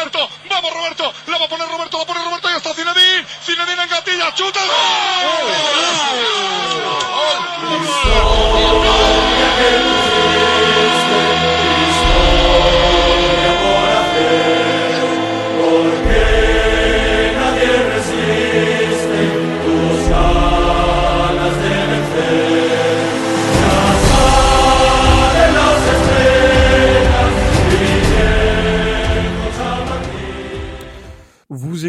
[0.00, 3.82] Roberto, vamos Roberto, la va a poner Roberto, la pone Roberto y está Zinedine, Zinedine
[3.82, 4.60] en gatilla, chuta,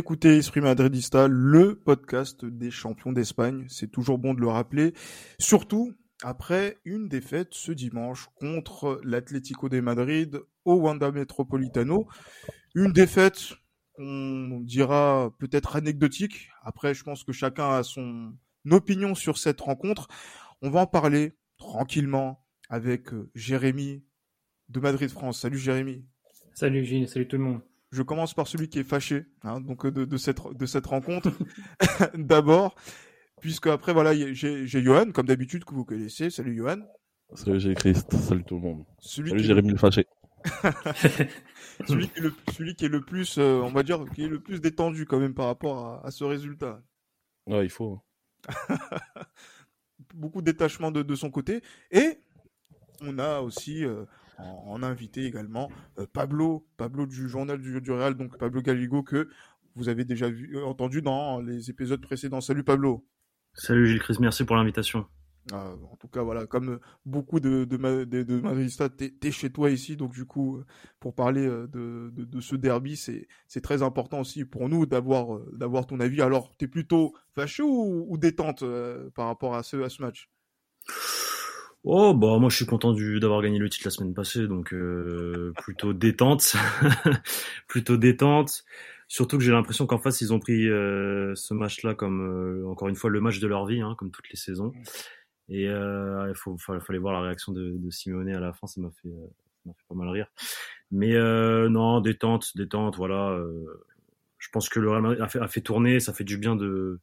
[0.02, 3.68] écoutez Esprit Madridista, le podcast des champions d'Espagne.
[3.70, 4.94] C'est toujours bon de le rappeler.
[5.38, 5.94] Surtout
[6.24, 12.08] après une défaite ce dimanche contre l'Atlético de Madrid au Wanda Metropolitano.
[12.74, 13.54] Une défaite
[13.94, 16.50] qu'on dira peut-être anecdotique.
[16.64, 18.34] Après, je pense que chacun a son
[18.72, 20.08] opinion sur cette rencontre.
[20.64, 24.04] On va en parler tranquillement avec euh, Jérémy
[24.70, 25.42] de Madrid France.
[25.42, 26.04] Salut Jérémy.
[26.56, 27.62] Salut Gilles, salut tout le monde.
[27.92, 30.86] Je commence par celui qui est fâché, hein, donc euh, de, de, cette de cette
[30.86, 31.30] rencontre.
[32.16, 32.76] D'abord,
[33.42, 36.30] puisque après voilà, j'ai Johan, comme d'habitude que vous connaissez.
[36.30, 36.78] Salut Johan.
[37.34, 38.16] Salut Christ.
[38.16, 38.86] Salut tout le monde.
[39.00, 40.06] Celui Salut qui, Jérémy le fâché.
[41.88, 44.30] celui, qui est le, celui qui est le plus, euh, on va dire, qui est
[44.30, 46.82] le plus détendu quand même par rapport à, à ce résultat.
[47.48, 48.00] Ouais, il faut.
[50.16, 51.62] Beaucoup de détachement de, de son côté.
[51.92, 52.20] Et
[53.02, 54.06] on a aussi euh,
[54.42, 59.04] en, en invité également euh, Pablo, Pablo du journal du, du Real, donc Pablo Galligo
[59.04, 59.30] que
[59.76, 62.42] vous avez déjà vu, euh, entendu dans les épisodes précédents.
[62.42, 63.06] Salut Pablo.
[63.54, 65.06] Salut Gilles Chris, merci pour l'invitation.
[65.54, 69.50] Euh, en tout cas, voilà, comme beaucoup de, de, de, de Madridistas, t'es es chez
[69.50, 70.62] toi ici, donc du coup,
[71.00, 75.40] pour parler euh, de, de, de ce derby, c'est très important aussi pour nous d'avoir
[75.52, 76.22] d'avoir ton avis.
[76.22, 80.30] Alors, t'es plutôt fâché ou, ou détente euh, par rapport à ce, à ce match?
[81.84, 85.52] Oh bah moi je suis content d'avoir gagné le titre la semaine passée, donc euh,
[85.58, 86.54] plutôt détente,
[87.68, 88.64] plutôt détente.
[89.08, 92.88] Surtout que j'ai l'impression qu'en face ils ont pris euh, ce match-là comme euh, encore
[92.88, 94.76] une fois le match de leur vie, hein, comme toutes les saisons.
[95.50, 98.82] Et euh, il faut, fallait voir la réaction de, de Simeone à la fin, ça
[98.82, 100.28] m'a fait, ça m'a fait pas mal rire.
[100.92, 103.32] Mais euh, non, détente, détente, voilà.
[103.32, 103.66] euh,
[104.40, 106.56] je pense que le Real Madrid a fait, a fait tourner, ça fait du bien
[106.56, 107.00] de,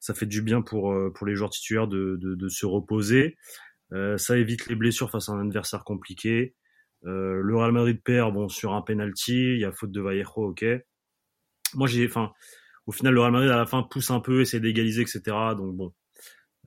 [0.00, 3.36] ça fait du bien pour euh, pour les joueurs titulaires de, de, de se reposer.
[3.92, 6.54] Euh, ça évite les blessures face à un adversaire compliqué.
[7.04, 10.50] Euh, le Real Madrid perd bon sur un penalty, il y a faute de Vallejo,
[10.50, 10.64] ok.
[11.74, 12.32] Moi j'ai, enfin,
[12.86, 15.20] au final le Real Madrid à la fin pousse un peu, essaie d'égaliser, etc.
[15.56, 15.94] Donc bon,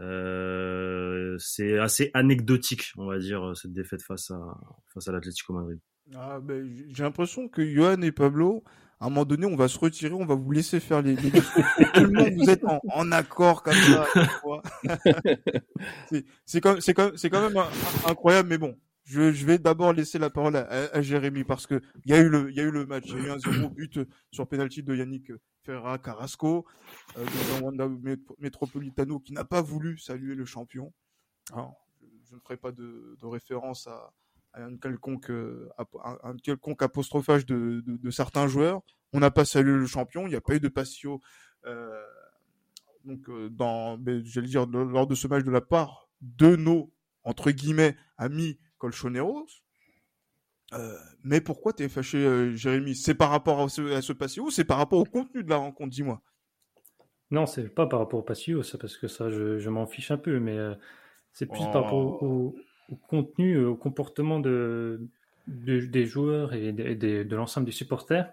[0.01, 4.57] euh, c'est assez anecdotique, on va dire, cette défaite face à
[4.94, 5.79] face à l'Atlético Madrid.
[6.16, 6.41] Ah,
[6.89, 8.63] j'ai l'impression que Johan et Pablo,
[9.03, 11.29] à un moment donné, on va se retirer, on va vous laisser faire les, les...
[11.29, 14.07] tout le monde, vous êtes en, en accord comme ça.
[16.45, 17.63] c'est quand, quand, quand même
[18.07, 18.79] incroyable, mais bon.
[19.03, 22.19] Je, je vais d'abord laisser la parole à, à, Jérémy parce que il y a
[22.19, 23.99] eu le, il y a eu le match, il y a eu un zéro but
[24.31, 25.33] sur penalty de Yannick
[25.63, 26.65] Ferra Carrasco
[27.17, 27.89] euh, dans un Wanda
[28.39, 30.93] Metropolitano qui n'a pas voulu saluer le champion.
[31.51, 34.13] Alors, je, je, ne ferai pas de, de référence à,
[34.81, 38.81] quelconque, un, un quelconque apostrophage de, de, de, certains joueurs.
[39.11, 41.21] On n'a pas salué le champion, il n'y a pas eu de passio
[41.65, 42.01] euh,
[43.05, 46.91] donc euh, dans, j'allais dire lors de ce match de la part de nos
[47.23, 49.47] entre guillemets amis colchoneros.
[50.73, 52.95] Euh, mais pourquoi t'es fâché, euh, Jérémy?
[52.95, 55.49] C'est par rapport à ce, à ce passio ou c'est par rapport au contenu de
[55.49, 55.91] la rencontre?
[55.91, 56.21] Dis-moi.
[57.29, 60.11] Non, c'est pas par rapport au passio, ça parce que ça, je, je m'en fiche
[60.11, 60.73] un peu, mais euh,
[61.31, 61.71] c'est plus oh.
[61.71, 62.55] par rapport au,
[62.93, 65.01] au, contenu, au comportement de,
[65.47, 68.31] de des joueurs et de, de, l'ensemble des supporters.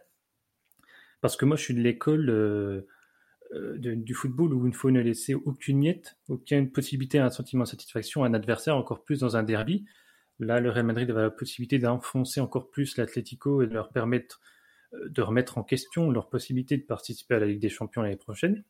[1.20, 2.86] Parce que moi, je suis de l'école euh,
[3.52, 7.64] de, du football où il ne faut ne laisser aucune miette, aucune possibilité un sentiment
[7.64, 9.84] de satisfaction à un adversaire, encore plus dans un derby.
[10.38, 14.40] Là, le Real Madrid avait la possibilité d'enfoncer encore plus l'Atlético et de leur permettre
[14.92, 18.64] de remettre en question leur possibilité de participer à la Ligue des Champions l'année prochaine.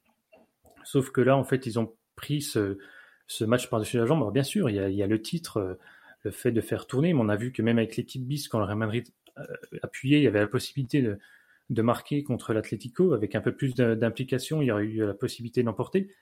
[0.85, 2.79] Sauf que là, en fait, ils ont pris ce,
[3.31, 4.19] ce match par-dessus la jambe.
[4.19, 5.79] Alors, bien sûr, il y, a, le titre,
[6.25, 8.59] le fait de faire tourner, mais on a vu que même avec l'équipe bis, quand
[8.59, 9.07] le Real Madrid
[9.85, 14.63] appuyait, il y avait la possibilité de, marquer contre l'Atlético avec un peu plus d'implication,
[14.63, 16.13] il y aurait eu la possibilité d'emporter.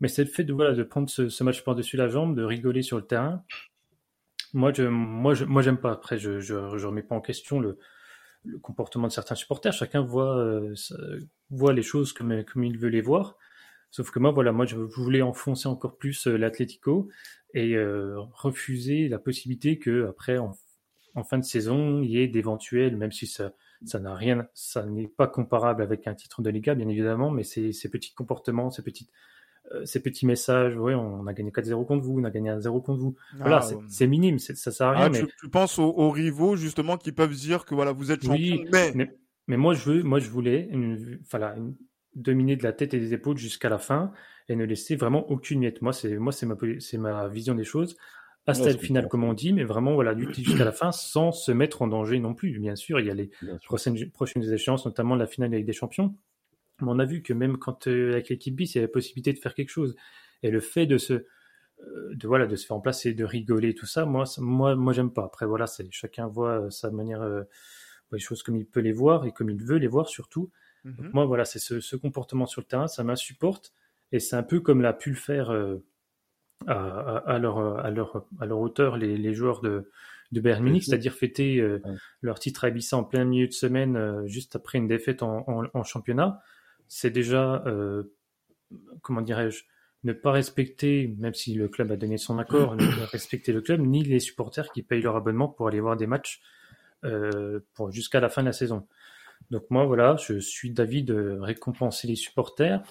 [0.00, 2.82] Mais c'est le fait de, voilà, de prendre ce, match par-dessus la jambe, de rigoler
[2.82, 3.42] sur le terrain,
[4.52, 5.92] moi, je, moi, j'aime pas.
[5.92, 7.78] Après, je, je, remets pas en question le,
[8.44, 9.72] le comportement de certains supporters.
[9.72, 10.74] Chacun voit, euh,
[11.48, 13.38] voit les choses comme, comme il veut les voir.
[13.90, 17.08] Sauf que moi, voilà, moi, je voulais enfoncer encore plus euh, l'Atlético
[17.54, 20.52] et euh, refuser la possibilité que après, en,
[21.14, 23.52] en, fin de saison, il y ait d'éventuels, même si ça,
[23.84, 27.42] ça n'a rien, ça n'est pas comparable avec un titre de Liga, bien évidemment, mais
[27.42, 29.10] ces, ces petits comportements, ces petites
[29.72, 32.82] euh, ces petits messages, ouais, on a gagné 4-0 contre vous, on a gagné 1-0
[32.82, 33.14] contre vous.
[33.34, 33.76] Ah, voilà, ouais.
[33.88, 35.04] c'est minime, ça sert à rien.
[35.04, 35.20] Ah, mais...
[35.20, 38.56] tu, tu, penses aux, aux, rivaux justement qui peuvent dire que voilà, vous êtes champion,
[38.56, 38.92] oui, mais...
[38.94, 39.16] mais...
[39.46, 41.74] Mais moi, je veux, moi, je voulais une, voilà, une-
[42.14, 44.12] dominer de la tête et des épaules jusqu'à la fin
[44.48, 45.82] et ne laisser vraiment aucune miette.
[45.82, 47.96] Moi, c'est moi, c'est ma, c'est ma vision des choses.
[48.46, 51.30] À Ouais, stade final, comme on dit, mais vraiment, voilà, lutter jusqu'à la fin sans
[51.30, 52.58] se mettre en danger non plus.
[52.58, 53.30] Bien sûr, il y a les
[53.64, 56.16] prochaines, prochaines échéances, notamment la finale avec des champions.
[56.80, 59.32] Mais on a vu que même quand euh, avec l'équipe bis, il y avait possibilité
[59.32, 59.96] de faire quelque chose.
[60.42, 61.12] Et le fait de se,
[61.82, 65.12] euh, de voilà, de se faire remplacer, de rigoler, tout ça, moi, moi, moi, j'aime
[65.12, 65.24] pas.
[65.24, 67.44] Après, voilà, c'est chacun voit euh, sa manière, euh,
[68.12, 70.50] les choses comme il peut les voir et comme il veut les voir surtout.
[70.84, 71.10] Mhm.
[71.12, 73.72] Moi, voilà, c'est ce, ce comportement sur le terrain, ça m'insupporte.
[74.12, 75.84] Et c'est un peu comme l'a pu le faire euh,
[76.66, 79.90] à, leur, à, leur, à leur hauteur les, les joueurs de,
[80.32, 81.94] de Bayern Munich, c'est-à-dire fêter euh, Ouais.
[82.22, 85.44] leur titre à Ibiza en plein milieu de semaine, euh, juste après une défaite en,
[85.48, 86.42] en, en championnat.
[86.88, 87.64] C'est déjà,
[89.00, 89.62] comment dirais-je,
[90.02, 93.60] ne pas respecter, même si le club a donné son accord, ne pas respecter le
[93.60, 96.40] club, ni les supporters qui payent leur abonnement pour aller voir des matchs
[97.04, 97.60] euh,
[97.90, 98.88] jusqu'à la fin de la saison.
[99.50, 102.82] Donc moi, voilà, je suis d'avis de récompenser les supporters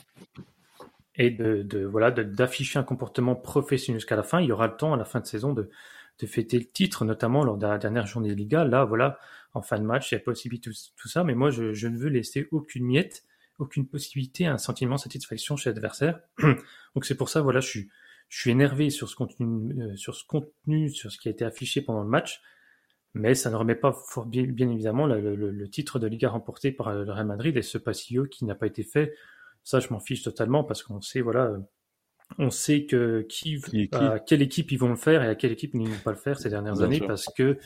[1.16, 4.42] et de, voilà d'afficher un comportement professionnel jusqu'à la fin.
[4.42, 5.70] Il y aura le temps à la fin de saison de,
[6.26, 8.66] fêter le titre, notamment lors de la dernière journée de Liga.
[8.66, 9.20] Là, voilà,
[9.54, 11.98] en fin de match, il y a possibilité tout, tout ça, mais moi, je, ne
[11.98, 13.24] veux laisser aucune miette,
[13.58, 16.20] aucune possibilité, un sentiment de satisfaction chez l'adversaire.
[16.96, 17.90] Donc c'est pour ça, voilà, je suis,
[18.28, 21.46] je suis énervé sur ce contenu, euh, sur ce contenu, sur ce qui a été
[21.46, 22.42] affiché pendant le match.
[23.14, 26.30] Mais ça ne remet pas fort bien, bien évidemment le, le- le titre de Liga
[26.30, 29.14] remporté par euh, le Real Madrid et ce passillo qui n'a pas été fait.
[29.64, 31.60] Ça, je m'en fiche totalement parce qu'on sait, voilà, euh,
[32.38, 33.62] on sait que qui,
[33.92, 36.00] Qui à quelle équipe ils vont le faire et à quelle équipe ils ne vont
[36.00, 37.08] pas le faire ces dernières Bien années sûr.
[37.08, 37.58] parce que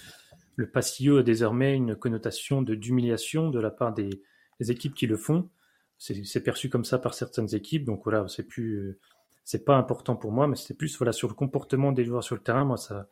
[0.56, 4.22] le passillo a désormais une connotation de d'humiliation de la part des,
[4.60, 5.50] des équipes qui le font.
[5.98, 9.00] C'est perçu comme ça par certaines équipes, donc voilà, c'est plus, euh,
[9.46, 12.36] c'est pas important pour moi, mais c'est plus voilà sur le comportement des joueurs sur
[12.36, 12.66] le terrain.
[12.66, 13.08] Moi, ça,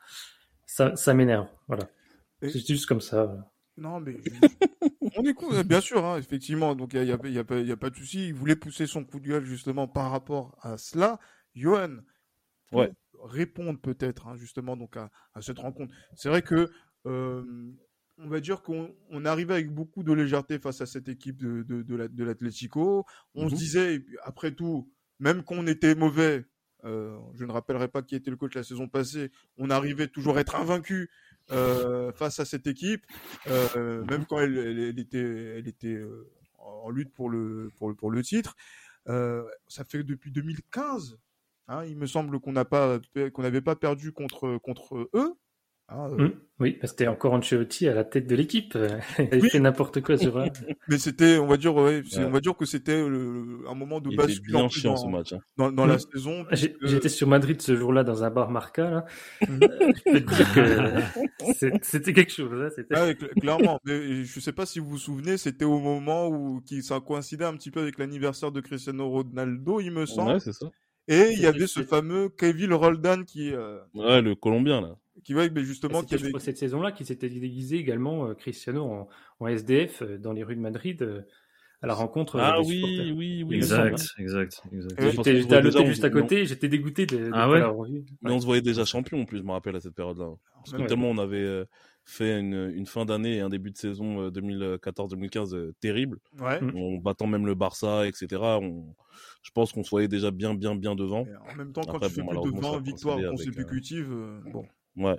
[0.66, 1.48] ça, ça m'énerve.
[1.68, 1.90] Voilà,
[2.42, 3.52] c'est juste comme ça.
[3.78, 4.18] Non, mais
[5.18, 6.76] on écoute, euh, bien sûr, hein, effectivement.
[6.76, 8.28] Donc, il n'y a, y a, y a pas- y a pas de souci.
[8.28, 11.20] Il voulait pousser son coup de gueule justement par rapport à cela.
[11.56, 11.98] Johan,
[12.72, 12.92] Ouais.
[13.24, 15.94] répondre peut-être hein, justement donc à, à cette rencontre.
[16.16, 16.70] C'est vrai que
[17.06, 17.72] euh,
[18.18, 21.64] on va dire qu'on on arrivait avec beaucoup de légèreté face à cette équipe de,
[21.64, 23.06] de, de la- de l'Atlético.
[23.36, 23.60] On se Mhm.
[23.60, 24.90] disait, après tout,
[25.20, 26.46] même qu'on était mauvais,
[26.86, 30.38] euh, je ne rappellerai pas qui était le coach la saison passée, on arrivait toujours
[30.38, 31.10] à être invaincu
[31.52, 33.06] euh, face à cette équipe,
[33.48, 37.72] euh, même quand elle, était, euh, en lutte pour le,
[38.24, 38.56] titre.
[39.06, 41.18] Ça fait depuis 2015,
[41.68, 44.48] hein, il me semble qu'on n'avait pas perdu contre,
[45.14, 45.34] eux.
[45.90, 48.78] hein, Hum, Oui, c'était encore Ancelotti à la tête de l'équipe.
[49.20, 49.50] Il Oui.
[49.50, 50.46] fait n'importe quoi sur un-
[50.88, 52.26] Mais c'était, on va dire, ouais, c'est- Ouais.
[52.26, 55.34] on va dire que c'était un moment de bascule chiant dans, ce match.
[55.34, 55.40] hein.
[55.58, 56.00] dans, dans la Mm.
[56.14, 56.46] saison.
[56.48, 58.90] Puisque- J'étais sur Madrid ce jour-là dans un bar Marca.
[58.90, 59.06] Là.
[59.42, 59.48] Je
[60.12, 61.02] peux te dire que
[61.82, 62.52] c'était quelque chose.
[62.54, 63.80] hein, c'était- Ah ouais, cl- clairement.
[63.86, 67.46] Mais je sais pas si vous vous souvenez, c'était au moment où qui ça coïncidait
[67.46, 70.34] un petit peu avec l'anniversaire de Cristiano Ronaldo, il me semble.
[70.34, 70.68] Ouais, c'est ça.
[71.08, 74.96] Et il y avait ce fameux Kevin Roldan qui, euh, Ouais, le Colombien, là.
[75.24, 76.40] Qui ouais, mais justement, qui C'était, je avait.
[76.40, 79.10] cette saison-là qui s'était déguisé également euh, Cristiano en,
[79.40, 81.22] en SDF euh, dans les rues de Madrid euh,
[81.82, 83.16] à la rencontre Ah des oui, supporters.
[83.18, 83.56] oui, oui.
[83.56, 85.02] Exact, exact, exact.
[85.02, 87.60] Ouais, J'étais, à l'hôtel on- juste à on- côté, j'étais dégoûté de, de Ah ouais?
[87.60, 88.04] l'avoir vu.
[88.22, 90.30] Mais on se voyait déjà champion en plus, je me rappelle à cette période-là.
[90.56, 90.88] Parce que Ouais.
[90.88, 91.66] tellement on avait
[92.06, 96.62] fait une, une fin d'année et un début de saison euh, 2014-2015 euh, terrible, Ouais.
[96.62, 96.78] Mm.
[96.78, 98.60] en battant même le Barça, etc.
[98.60, 98.96] On...
[99.44, 101.26] Je pense qu'on se voyait déjà bien, bien, bien devant.
[101.26, 102.82] Et en même temps, quand Après, tu fais bon, plus de malheureusement, ça 20 a
[102.82, 104.66] victoires consécutives, euh, bon.
[104.96, 105.18] Ouais.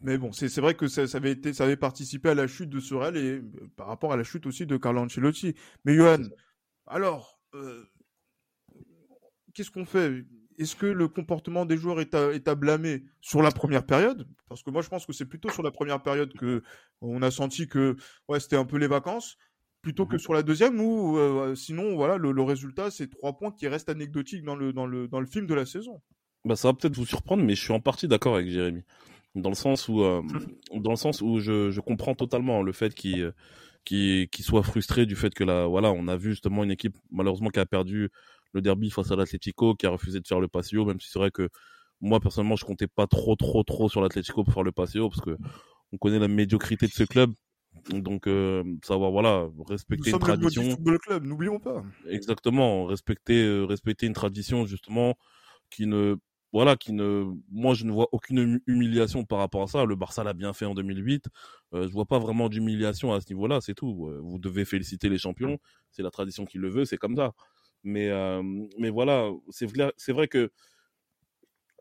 [0.00, 2.70] Mais bon, c'est vrai que ça, ça avait été, ça avait participé à la chute
[2.70, 3.42] de Sorel et euh,
[3.76, 5.54] par rapport à la chute aussi de Carlo Ancelotti.
[5.84, 6.18] Mais Johan,
[6.86, 7.84] alors, euh,
[9.54, 10.24] qu'est-ce qu'on fait?
[10.58, 14.28] Est-ce que le comportement des joueurs est à, est à blâmer sur la première période?
[14.48, 16.62] Parce que moi, je pense que c'est plutôt sur la première période que
[17.00, 17.96] on a senti que
[18.28, 19.38] ouais, c'était un peu les vacances,
[19.82, 20.20] plutôt que Mhm.
[20.20, 23.88] sur la deuxième où, euh, sinon, voilà, le, le résultat, c'est trois points qui restent
[23.88, 26.02] anecdotiques dans le, dans le, dans le film de la saison.
[26.44, 28.82] Bah, ça va peut-être vous surprendre, mais je suis en partie d'accord avec Jérémy.
[29.34, 30.22] Dans le sens où, euh,
[30.74, 33.32] dans le sens où je, je comprends totalement le fait qu'il euh,
[33.84, 36.96] qu'il qu'il soit frustré du fait que là, voilà, on a vu justement une équipe
[37.10, 38.10] malheureusement qui a perdu
[38.52, 41.18] le derby face à l'Atlético, qui a refusé de faire le passio, même si c'est
[41.18, 41.48] vrai que
[42.00, 45.22] moi personnellement je comptais pas trop, trop, trop sur l'Atlético pour faire le passio parce
[45.22, 45.36] que
[45.92, 47.32] on connaît la médiocrité de ce club.
[47.88, 50.70] Donc, euh, savoir, voilà, Nous respecter une sommes le tradition.
[50.70, 51.82] Football Club, n'oublions pas.
[52.08, 55.16] Exactement, respecter, euh, respecter une tradition justement
[55.70, 56.16] qui ne,
[56.52, 59.84] voilà, qui ne, moi je ne vois aucune hum- humiliation par rapport à ça.
[59.84, 61.26] Le Barça l'a bien fait en 2008.
[61.74, 64.10] Euh, je vois pas vraiment d'humiliation à ce niveau-là, c'est tout.
[64.22, 65.58] Vous devez féliciter les champions,
[65.90, 67.32] c'est la tradition qui le veut, c'est comme ça.
[67.84, 68.42] Mais, euh,
[68.78, 70.50] mais voilà, c'est vrai, c'est vrai que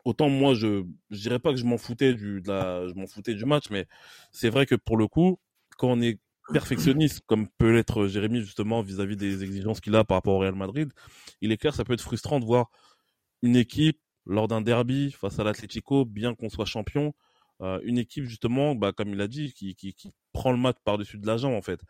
[0.05, 3.07] autant moi je, je dirais pas que je m'en foutais du, de la, je m'en
[3.07, 3.85] foutais du match, mais
[4.31, 5.39] c'est vrai que pour le coup,
[5.77, 6.19] quand on est
[6.51, 10.55] perfectionniste comme peut l'être Jérémy justement vis-à-vis des exigences qu'il a par rapport au Real
[10.55, 10.91] Madrid,
[11.41, 12.69] il est clair ça peut être frustrant de voir
[13.41, 17.13] une équipe lors d'un derby face à l'Atlético, bien qu'on soit champion,
[17.61, 19.75] euh, une équipe justement, bah, comme il a dit, qui,
[20.33, 21.81] prend le match par-dessus de la jambe en fait.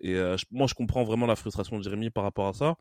[0.00, 2.76] Et euh, moi je comprends vraiment la frustration de Jérémy par rapport à ça,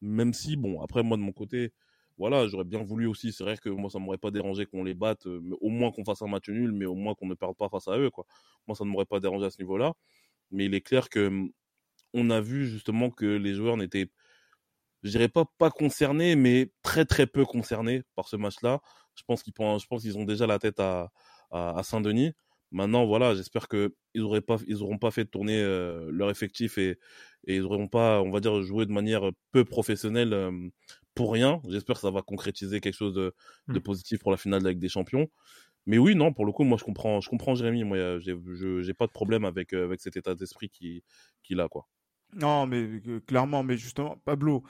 [0.00, 1.72] même si bon après moi de mon côté,
[2.18, 4.94] voilà j'aurais bien voulu aussi, c'est vrai que moi ça m'aurait pas dérangé qu'on les
[4.94, 7.56] batte, euh, au moins qu'on fasse un match nul, mais au moins qu'on ne perde
[7.56, 8.24] pas face à eux quoi.
[8.68, 9.94] Moi ça ne m'aurait pas dérangé à ce niveau-là,
[10.52, 11.50] mais il est clair que hum,
[12.14, 14.10] on a vu justement que les joueurs n'étaient
[15.02, 18.80] je dirais pas pas concernés, mais très très peu concernés par ce match-là.
[19.16, 21.10] Je pense qu'ils je pense qu'ils ont déjà la tête à,
[21.50, 22.32] à, à Saint-Denis.
[22.70, 26.78] Maintenant, voilà, j'espère que ils auraient pas, ils auront pas fait tourner euh, leur effectif
[26.78, 26.98] et,
[27.46, 30.50] et ils auront pas, on va dire, joué de manière peu professionnelle euh,
[31.14, 31.60] pour rien.
[31.68, 33.34] J'espère que ça va concrétiser quelque chose de,
[33.72, 33.80] de Mm.
[33.80, 35.28] positif pour la finale avec des champions.
[35.86, 37.84] Mais oui, non, pour le coup, moi, je comprends, je comprends Jérémy.
[37.84, 41.04] Moi, j'ai, je- j'ai pas de problème avec euh, avec cet état d'esprit qui
[41.42, 41.88] qu'il a, quoi.
[42.34, 44.62] Non, mais euh, clairement, mais justement, Pablo,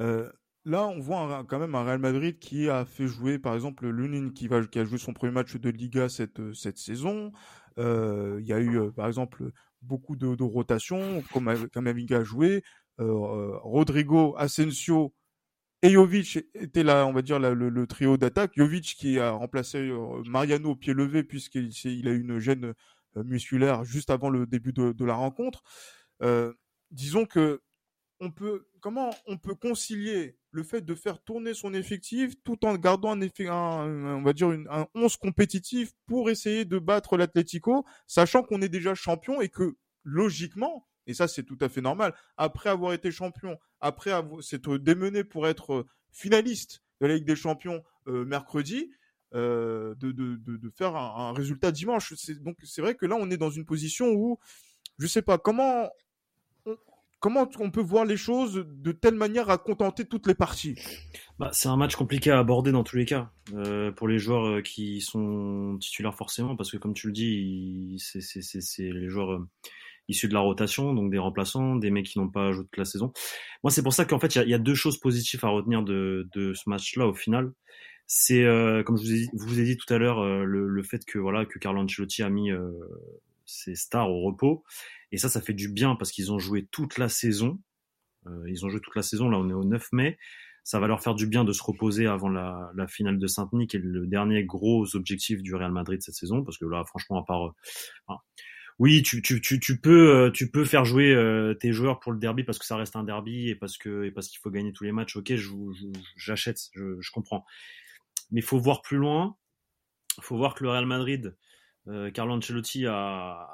[0.00, 0.30] euh,
[0.64, 4.30] là, on voit quand même un Real Madrid qui a fait jouer, par exemple, Lunin
[4.30, 7.32] qui va, qui a joué son premier match de Liga cette, euh, cette saison.
[7.78, 9.50] Euh, Il y a eu, par exemple,
[9.82, 12.62] beaucoup de, de rotations, comme Av- Camavinga a joué.
[13.00, 15.14] Euh, Rodrigo, Asensio
[15.82, 18.52] et Jovic étaient là, on va dire, le, le trio d'attaque.
[18.56, 19.90] Jovic qui a remplacé
[20.26, 22.74] Mariano au pied levé puisqu'il il a eu une gêne
[23.16, 25.62] musculaire juste avant le début de, de la rencontre.
[26.22, 26.52] Euh,
[26.90, 27.60] disons que
[28.80, 33.20] comment on peut concilier le fait de faire tourner son effectif tout en gardant un
[33.20, 38.42] effet un- on va dire une, un 11 compétitif pour essayer de battre l'Atlético sachant
[38.42, 42.70] qu'on est déjà champion et que logiquement et ça c'est tout à fait normal après
[42.70, 47.82] avoir été champion après s'être démené pour être euh, finaliste de la Ligue des Champions
[48.08, 48.90] euh, mercredi
[49.34, 53.36] euh, de, de, de, faire un, résultat dimanche donc c'est vrai que là on est
[53.36, 54.38] dans une position où
[54.98, 55.90] je sais pas comment
[57.20, 60.76] comment on peut voir les choses de telle manière à contenter toutes les parties?
[61.38, 64.46] Bah, c'est un match compliqué à aborder dans tous les cas euh, pour les joueurs
[64.46, 69.48] euh, qui sont titulaires forcément parce que comme tu le dis, c'est les joueurs euh,
[70.08, 72.84] issus de la rotation, donc des remplaçants, des mecs qui n'ont pas joué toute la
[72.84, 73.12] saison.
[73.62, 76.28] Moi, c'est pour ça qu'en fait, il y a, deux choses positives à retenir de,
[76.34, 77.52] de ce match-là au final.
[78.06, 80.66] C'est euh, comme je vous ai, dit- vous ai dit tout à l'heure euh, le,
[80.66, 82.50] le fait que voilà que Carlo Ancelotti a mis
[83.48, 84.64] ses stars au repos
[85.10, 87.60] et ça, ça fait du bien parce qu'ils ont joué toute la saison.
[88.26, 89.28] Euh, ils ont joué toute la saison.
[89.28, 90.18] Là, on est au 9 mai
[90.64, 93.78] ça va leur faire du bien de se reposer avant la, finale de Saint-Denis, qui
[93.78, 97.24] est le dernier gros objectif du Real Madrid cette saison, parce que là, franchement, à
[97.24, 97.54] part,
[98.10, 98.14] euh,
[98.78, 101.16] oui, tu, tu, tu, peux, euh, tu peux faire jouer
[101.58, 104.12] tes joueurs pour le derby parce que ça reste un derby et parce que et
[104.12, 105.16] qu'il faut gagner tous les matchs.
[105.16, 105.32] Ok,
[106.16, 107.46] j'achète, je comprends,
[108.30, 109.36] mais il faut voir plus loin.
[110.18, 111.34] Il faut voir que le Real Madrid,
[111.88, 113.48] euh, Carlo Ancelotti n'a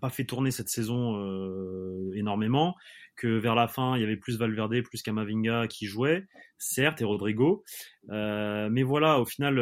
[0.00, 2.74] pas fait tourner cette saison euh, énormément,
[3.16, 6.26] que vers la fin il y avait plus Valverde, plus Camavinga qui jouait,
[6.58, 7.64] certes, et Rodrigo,
[8.10, 9.60] Euh, mais voilà, au final,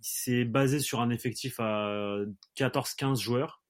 [0.00, 2.18] c'est basé sur un effectif à
[2.56, 3.62] 14-15 joueurs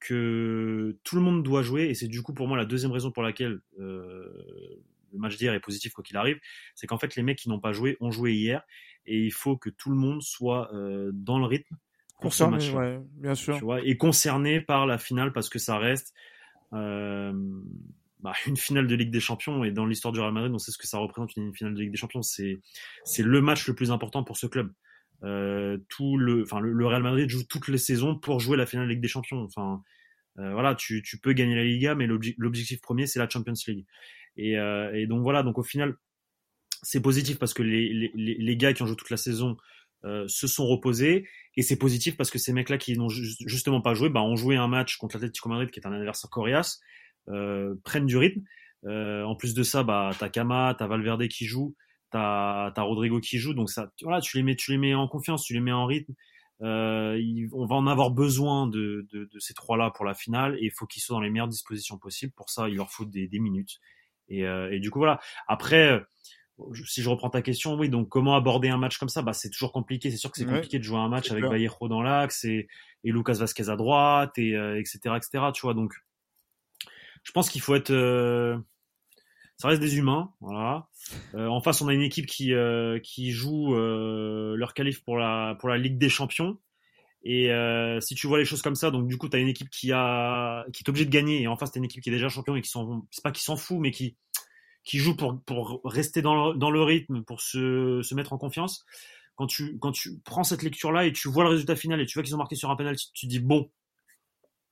[0.00, 3.10] que tout le monde doit jouer, et c'est du coup pour moi la deuxième raison
[3.10, 6.38] pour laquelle le match d'hier est positif quoi qu'il arrive,
[6.74, 8.62] c'est qu'en fait les mecs qui n'ont pas joué ont joué hier,
[9.06, 10.70] et il faut que tout le monde soit
[11.12, 11.76] dans le rythme
[12.20, 13.58] pour ce Concerné, match-là ouais, bien sûr.
[13.58, 16.14] tu vois, et concerné par la finale parce que ça reste
[16.72, 17.32] euh,
[18.20, 20.72] bah, une finale de Ligue des Champions et dans l'histoire du Real Madrid, on sait
[20.72, 22.22] ce que ça représente une finale de Ligue des Champions.
[22.22, 22.60] C'est
[23.04, 24.72] c'est le match le plus important pour ce club.
[25.22, 28.66] Euh, tout le, enfin le, le Real Madrid joue toutes les saisons pour jouer la
[28.66, 29.42] finale de Ligue des Champions.
[29.42, 29.82] Enfin
[30.38, 33.54] euh, voilà, tu, tu peux gagner la Liga, mais l'obje- l'objectif premier c'est la Champions
[33.66, 33.86] League.
[34.36, 35.94] Et, et donc voilà, donc au final
[36.82, 39.56] c'est positif parce que les, les, les gars qui ont joué toute la saison
[40.04, 43.80] euh, se sont reposés et c'est positif parce que ces mecs-là qui n'ont ju- justement
[43.80, 46.80] pas joué, bah, ont joué un match contre l'Atlético Madrid qui est un adversaire coriace,
[47.28, 48.42] euh, prennent du rythme.
[48.86, 51.74] Euh, en plus de ça, bah, t'as Kama, t'as Valverde qui joue,
[52.10, 55.08] t'as as Rodrigo qui joue, donc ça, voilà, tu les mets, tu les mets en
[55.08, 56.12] confiance, tu les mets en rythme.
[56.62, 57.20] Euh,
[57.52, 60.70] on va en avoir besoin de, de, de ces trois-là pour la finale et il
[60.70, 62.32] faut qu'ils soient dans les meilleures dispositions possibles.
[62.36, 63.80] Pour ça, il leur faut des, des minutes.
[64.28, 65.18] Et, euh, et du coup, voilà.
[65.48, 66.00] Après, euh,
[66.86, 69.22] si je reprends ta question, oui, donc comment aborder un match comme ça?
[69.22, 70.10] Bah, C'est toujours compliqué.
[70.10, 71.50] C'est sûr que c'est Ouais, compliqué de jouer un match avec clair.
[71.50, 72.68] Vallejo dans l'axe et,
[73.04, 75.44] et Lucas Vasquez à droite, et, euh, etc., etc.
[75.52, 75.92] Tu vois, donc
[77.22, 77.90] je pense qu'il faut être.
[77.90, 78.56] euh,
[79.56, 80.88] ça reste des humains, voilà.
[81.34, 82.52] Euh, en face, on a une équipe qui
[83.02, 86.58] qui joue leur qualif pour la pour la Ligue des Champions.
[87.26, 87.48] Et
[88.00, 89.92] si tu vois les choses comme ça, donc du coup, tu as une équipe qui
[89.92, 92.28] a qui est obligée de gagner, et en face, t'as une équipe qui est déjà
[92.28, 94.16] champion et qui s'en c'est pas qui s'en fout, mais qui
[94.84, 98.38] qui joue pour pour rester dans le, dans le rythme, pour se se mettre en
[98.38, 98.84] confiance.
[99.36, 102.06] Quand tu quand tu prends cette lecture là et tu vois le résultat final et
[102.06, 103.70] tu vois qu'ils ont marqué sur un penalty, tu te dis bon,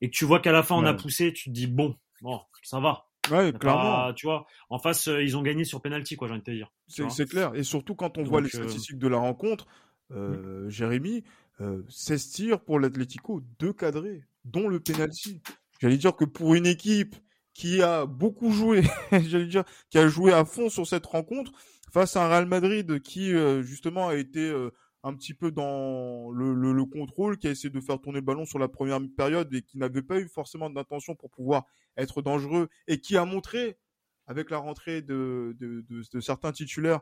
[0.01, 2.41] et que tu vois qu'à la fin on a poussé, tu te dis bon, bon,
[2.63, 3.09] ça va.
[3.31, 3.83] Ouais, On a clairement.
[3.83, 6.45] pas- tu vois, en face, euh, ils ont gagné sur penalty, quoi, j'ai envie de
[6.47, 6.73] te dire.
[6.89, 7.55] C'est clair.
[7.55, 9.67] Et surtout quand on voit les euh, statistiques de la rencontre,
[10.11, 11.23] euh, Jérémy,
[11.61, 15.41] euh, 16 tirs pour l'Atlético, deux cadrés, dont le penalty.
[15.81, 17.15] J'allais dire que pour une équipe
[17.55, 18.83] qui a beaucoup joué,
[19.13, 21.53] j'allais dire, qui a joué à fond sur cette rencontre,
[21.93, 24.71] face à un Real Madrid qui, euh, justement, a été euh,
[25.05, 28.25] un petit peu dans le, le- le contrôle, qui a essayé de faire tourner le
[28.25, 31.65] ballon sur la première période et qui n'avait pas eu forcément d'intention pour pouvoir
[31.97, 33.79] être dangereux et qui a montré,
[34.27, 37.01] avec la rentrée de, de, de- certains titulaires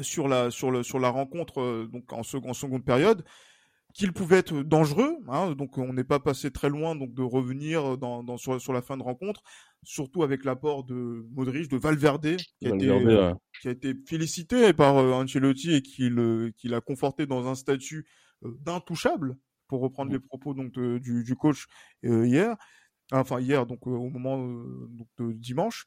[0.00, 3.24] sur la, sur le, sur la rencontre euh, donc en seconde période,
[3.98, 5.16] qu'il pouvait être dangereux.
[5.28, 8.72] hein, donc on n'est pas passé très loin donc de revenir dans, dans, sur, sur
[8.72, 9.42] la fin de rencontre,
[9.82, 13.38] surtout avec l'apport de Modric, de Valverde, qui a été, Valverde, ouais.
[13.60, 18.06] qui a été félicité par euh, Ancelotti et qui l'a conforté dans un statut
[18.44, 19.36] euh, d'intouchable,
[19.66, 21.66] pour reprendre les propos donc de- du, du coach
[22.04, 22.56] euh, hier,
[23.10, 25.86] enfin hier donc euh, au moment euh, donc, de dimanche.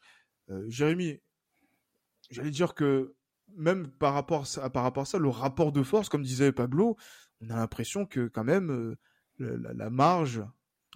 [0.67, 1.21] Jérémy,
[2.29, 3.15] j'allais dire que
[3.55, 6.97] même par rapport à par rapport à ça, le rapport de force, comme disait Pablo,
[7.41, 8.69] on a l'impression que quand même
[9.39, 10.43] euh, la, marge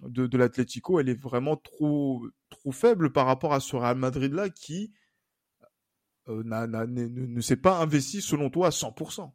[0.02, 4.32] de, de l'Atlético, elle est vraiment trop trop faible par rapport à ce Real Madrid
[4.32, 4.92] là qui
[6.28, 9.22] euh, n'a- n'a- ne, s'est pas investi selon toi à 100%.
[9.24, 9.32] Ouais,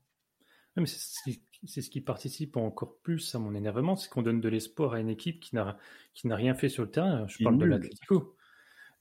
[0.77, 4.24] mais c'est ce qui- c'est ce qui participe encore plus à mon énervement, c'est qu'on
[4.24, 5.77] donne de l'espoir à une équipe qui n'a
[6.13, 7.27] qui n'a rien fait sur le terrain.
[7.27, 8.36] Je parle de l'Atlético.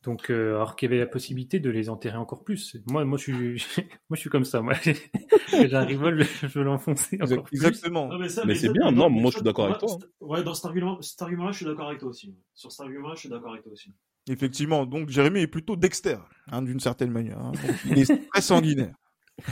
[0.03, 2.77] Donc, euh, alors qu'il y avait la possibilité de les enterrer encore plus.
[2.87, 3.67] Moi, moi, je suis,
[4.09, 4.63] moi, je suis comme ça.
[4.63, 4.73] Moi,
[5.69, 6.01] j'arrive,
[6.41, 7.57] je veux l'enfoncer encore plus.
[7.57, 8.09] Exactement.
[8.09, 9.99] Non, Mais c'est bien, non, moi, je suis d'accord avec toi.
[10.01, 12.35] c'est- Ouais, dans cet argument, cet argument-là, je suis d'accord avec toi aussi.
[12.55, 13.93] Sur cet argument-là, je suis d'accord avec toi aussi.
[14.29, 14.87] Effectivement.
[14.87, 16.17] Donc Jérémy est plutôt Dexter,
[16.51, 17.39] hein, d'une certaine manière.
[17.39, 17.53] hein.
[17.53, 18.95] Donc, il est très sanguinaire.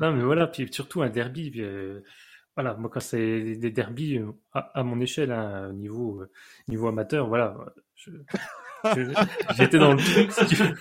[0.00, 1.52] Non, mais voilà, puis surtout un derby.
[1.56, 2.00] euh,
[2.56, 6.30] voilà, moi, quand c'est des derbies euh, à, à mon échelle, hein, au niveau, euh,
[6.68, 7.56] niveau amateur, voilà,
[7.94, 8.10] je-
[9.56, 10.32] j'étais dans le truc.
[10.32, 10.74] si tu veux.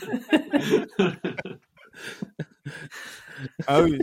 [3.68, 4.00] Ah oui.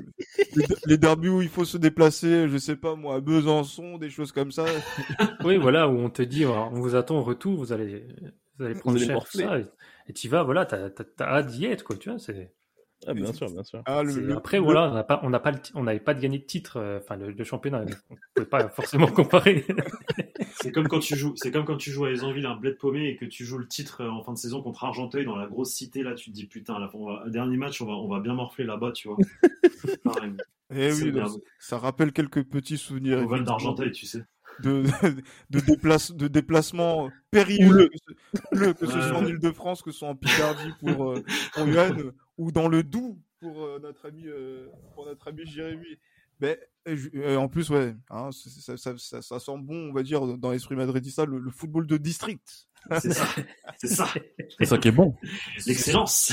[0.55, 4.11] Les, les derbys où il faut se déplacer, je sais pas moi, à Besançon, des
[4.11, 4.67] choses comme ça.
[5.45, 8.07] Oui, voilà, où on te dit, on vous attend au retour, vous allez,
[8.59, 9.65] vous allez prendre allez cher, tout morfler.
[9.65, 9.71] ça,
[10.09, 12.19] et, tu vas, voilà, t'as, t'as, t'as hâte d'y être, quoi, tu vois.
[12.19, 12.53] C'est,
[13.07, 13.83] Ah, bien sûr, bien sûr.
[13.87, 15.73] Ah, le- c'est- le- après, le- voilà, on n'a pas, on n'a pas, le ti-
[15.75, 18.47] on n'avait pas de gagné de titre, euh, enfin, le, le championnat, on ne pouvait
[18.49, 19.65] pas forcément comparer.
[20.63, 22.77] C'est comme quand tu joues, c'est comme quand tu joues à les envies d'un bled
[22.77, 25.37] paumé et que tu joues le titre euh, en fin de saison contre Argenteuil dans
[25.37, 27.93] la grosse cité là, tu te dis putain, là, on va, dernier match, on va,
[27.93, 29.17] on va bien morfler là-bas, tu vois.
[30.05, 30.33] Pareil,
[30.75, 33.25] Eh oui, donc, ça rappelle quelques petits souvenirs.
[33.27, 34.23] au d'Argenteuil, tu sais.
[34.63, 34.83] de,
[35.51, 39.27] de, déplace, de déplacements périlleux, que ce, houleux, que ce Ouais, soit en.
[39.27, 41.23] Ile-de-France, que ce soit en Picardie pour, euh,
[41.55, 45.99] pour Yann, ou dans le Doubs pour euh, notre ami, euh, pour notre ami Jérémy.
[46.89, 50.51] Euh, en plus, ouais, hein, ça, ça, ça, ça sent bon, on va dire, dans
[50.53, 52.67] l'esprit madridista, le, le football de district.
[52.99, 53.27] C'est ça,
[53.77, 54.09] c'est ça,
[54.59, 55.15] C'est ça qui est bon.
[55.67, 56.33] l'excellence.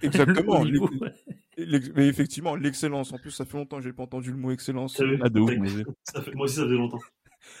[0.00, 0.64] Exactement.
[1.94, 3.12] Mais effectivement, l'excellence.
[3.12, 4.94] En plus, ça fait longtemps que j'ai pas entendu le mot excellence.
[4.94, 5.84] T'as vu Ah, de ouf, T'as- moi aussi.
[6.04, 6.98] ça fait- moi aussi, ça faisait longtemps.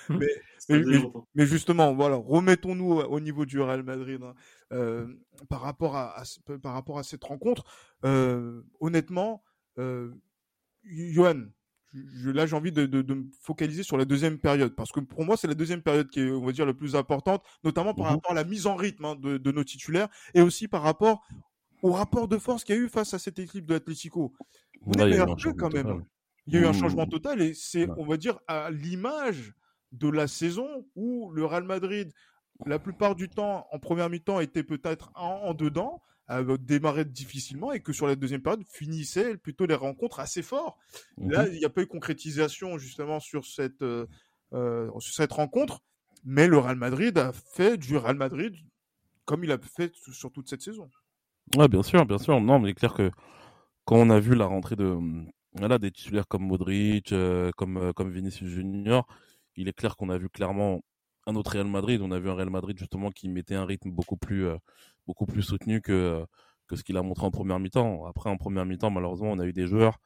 [0.08, 0.26] Mais-
[0.68, 4.34] mais- justement, voilà, remettons-nous au au niveau du Real Madrid hein.
[4.72, 5.06] Euh,
[5.48, 6.22] par rapport à,
[6.62, 7.64] par rapport à cette rencontre.
[8.04, 9.42] euh, honnêtement,
[9.78, 10.10] euh,
[10.84, 11.42] Johan,
[11.94, 15.00] je- là j'ai envie de, de- de me focaliser sur la deuxième période parce que
[15.00, 17.94] pour moi c'est la deuxième période qui est, on va dire, la plus importante, notamment
[17.94, 18.12] par Mhm.
[18.12, 21.22] rapport à la mise en rythme hein, de, de nos titulaires et aussi par rapport
[21.82, 24.32] au rapport de force qu'il y a eu face à cette équipe de l'Atlético.
[24.86, 25.86] On Là, est il y a eu meilleur un qu'eux, changement quand même.
[25.86, 26.06] total.
[26.46, 26.74] Il y a eu un Mmh.
[26.74, 29.54] changement total et c'est, on va dire, à l'image
[29.92, 32.12] de la saison où le Real Madrid,
[32.66, 37.72] la plupart du temps, en première mi-temps, était peut-être en, en dedans, euh, démarrait difficilement
[37.72, 40.78] et que sur la deuxième période, finissait plutôt les rencontres assez fort.
[41.26, 41.52] Là, Mhm.
[41.52, 44.06] il n'y a pas eu concrétisation justement sur cette, euh,
[44.54, 45.80] euh, sur cette rencontre,
[46.24, 48.54] mais le Real Madrid a fait du Real Madrid
[49.24, 50.90] comme il a fait sur toute cette saison.
[51.56, 52.40] Ouais, bien sûr, bien sûr.
[52.40, 53.10] Non, mais il est clair que
[53.84, 54.98] quand on a vu la rentrée de
[55.54, 57.14] voilà, des titulaires comme Modric,
[57.56, 59.06] comme, comme Vinicius Junior,
[59.56, 60.80] il est clair qu'on a vu clairement
[61.26, 62.00] un autre Real Madrid.
[62.02, 64.56] On a vu un Real Madrid justement qui mettait un rythme beaucoup plus, euh,
[65.06, 66.26] beaucoup plus soutenu que, euh,
[66.68, 68.06] que ce qu'il a montré en première mi-temps.
[68.06, 69.98] Après, en première mi-temps, malheureusement, on a eu des joueurs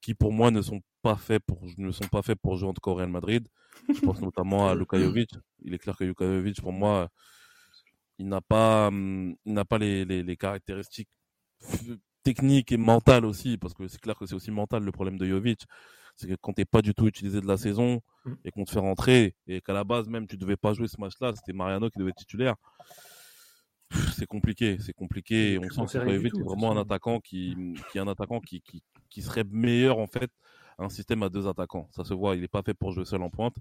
[0.00, 2.74] qui, pour moi, ne sont pas faits pour, ne sont pas faits pour jouer en
[2.90, 3.46] au Real Madrid.
[3.94, 4.98] Je pense notamment à Luka.
[4.98, 6.24] Il est clair que Luka
[6.60, 7.08] pour moi,
[8.18, 11.08] il n'a pas, hum, il n'a pas les, les, les caractéristiques
[12.22, 15.26] techniques et mentales aussi, parce que c'est clair que c'est aussi mental le problème de
[15.26, 15.64] Jovic.
[16.20, 18.34] C'est que quand t'es pas du tout utilisé de la saison Mm.
[18.44, 21.00] et qu'on te fait rentrer et qu'à la base même tu devais pas jouer ce
[21.00, 22.54] match-là, c'était Mariano qui devait être titulaire.
[24.14, 25.58] C'est compliqué, c'est compliqué.
[25.58, 27.56] On sent que est de vraiment un attaquant qui,
[27.90, 30.30] qui est un attaquant qui, qui, qui serait meilleur en fait
[30.78, 31.88] à un système à deux attaquants.
[31.90, 33.56] Ça se voit, il est pas fait pour jouer seul en pointe.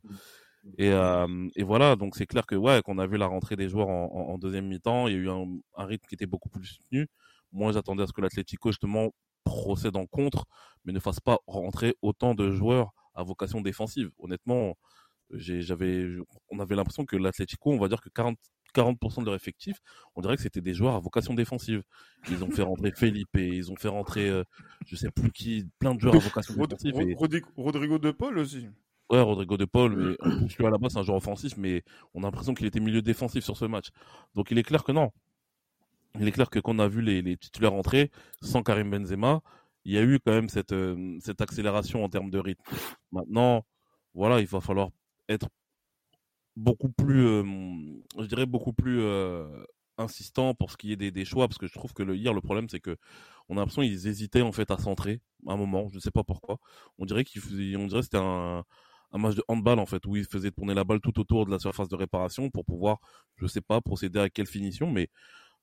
[0.77, 3.69] Et, euh, et voilà, donc c'est clair que ouais, qu'on a vu la rentrée des
[3.69, 6.27] joueurs en, en, en deuxième mi-temps, il y a eu un, un, rythme qui était
[6.27, 7.07] beaucoup plus soutenu.
[7.53, 9.11] Moi, j'attendais à ce que l'Atlético justement
[9.43, 10.45] procède en contre,
[10.85, 14.11] mais ne fasse pas rentrer autant de joueurs à vocation défensive.
[14.19, 14.75] Honnêtement,
[15.31, 16.07] j'avais,
[16.49, 18.37] on avait l'impression que l'Atlético, on va dire que 40,
[18.73, 19.77] 40% de leur effectif,
[20.15, 21.83] on dirait que c'était des joueurs à vocation défensive.
[22.29, 24.43] Ils ont fait rentrer Felipe, ils ont fait rentrer, euh,
[24.85, 26.99] je sais plus qui, plein de joueurs à vocation défensive.
[27.01, 27.15] Et...
[27.57, 28.67] Rodrigo De Paul aussi.
[29.09, 31.83] Ouais, Rodrigo De Paul, mais plus, lui, à la base, c'est un joueur offensif, mais
[32.13, 33.87] on a l'impression qu'il était milieu défensif sur ce match.
[34.35, 35.11] Donc, il est clair que non.
[36.19, 39.41] Il est clair que quand on a vu les, titulaires rentrer, sans Karim Benzema,
[39.85, 42.63] il y a eu quand même cette, euh, cette accélération en termes de rythme.
[43.11, 43.65] Maintenant,
[44.13, 44.89] voilà, il va falloir
[45.29, 45.47] être
[46.55, 47.43] beaucoup plus, euh,
[48.19, 49.47] je dirais beaucoup plus euh,
[49.97, 52.69] insistant pour ce qui est des, choix, parce que je trouve que hier le problème
[52.69, 52.97] c'est que
[53.49, 56.11] on a l'impression qu'ils hésitaient en fait à centrer à un moment, je ne sais
[56.11, 56.59] pas pourquoi.
[56.97, 58.63] On dirait qu'ils on dirait c'était un,
[59.13, 61.59] match de handball en fait où ils faisaient tourner la balle tout autour de la
[61.59, 62.99] surface de réparation pour pouvoir,
[63.37, 65.09] je sais pas, procéder à quelle finition, mais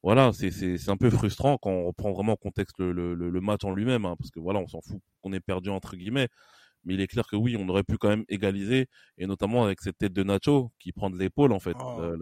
[0.06, 3.40] voilà, c'est c'est un peu frustrant quand on reprend vraiment en contexte le, le, le
[3.40, 6.28] match en lui-même, hein, parce que voilà, on s'en fout qu'on ait perdu entre guillemets,
[6.84, 8.86] mais il est clair que oui, on aurait pu quand même égaliser,
[9.18, 11.76] et notamment avec cette tête de Nacho qui prend de l'épaule en fait.
[11.80, 12.12] Oh.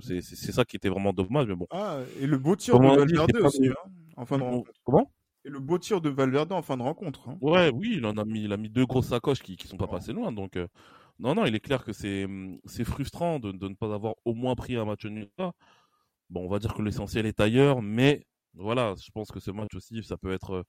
[0.00, 1.66] c'est ça qui était vraiment dommage, mais bon.
[1.72, 4.70] Ah, et le beau tir Comment de Valverde aussi, hein, en fin de rencontre.
[4.84, 5.10] Comment?
[5.44, 7.28] Et le beau tir de Valverde en fin de rencontre.
[7.28, 7.36] Hein.
[7.40, 9.76] Ouais, oui, il en a mis, il a mis deux grosses sacoches qui, qui sont
[9.76, 9.92] pas oh.
[9.92, 10.56] passées loin, donc.
[10.56, 10.68] Euh...
[11.20, 12.26] Non, non, il est clair que c'est
[12.84, 15.52] frustrant de, de, ne pas avoir au moins pris un match nul là.
[16.34, 20.02] On va dire que l'essentiel est ailleurs, mais voilà, je pense que ce match aussi,
[20.02, 20.62] ça peut être euh,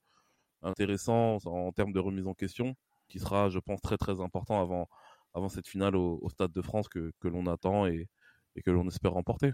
[0.62, 2.74] intéressant en termes de remise en question
[3.08, 4.88] qui sera, je pense, très très important avant,
[5.34, 8.08] avant cette finale au, Stade de France que, l'on attend et,
[8.64, 9.52] que l'on espère remporter.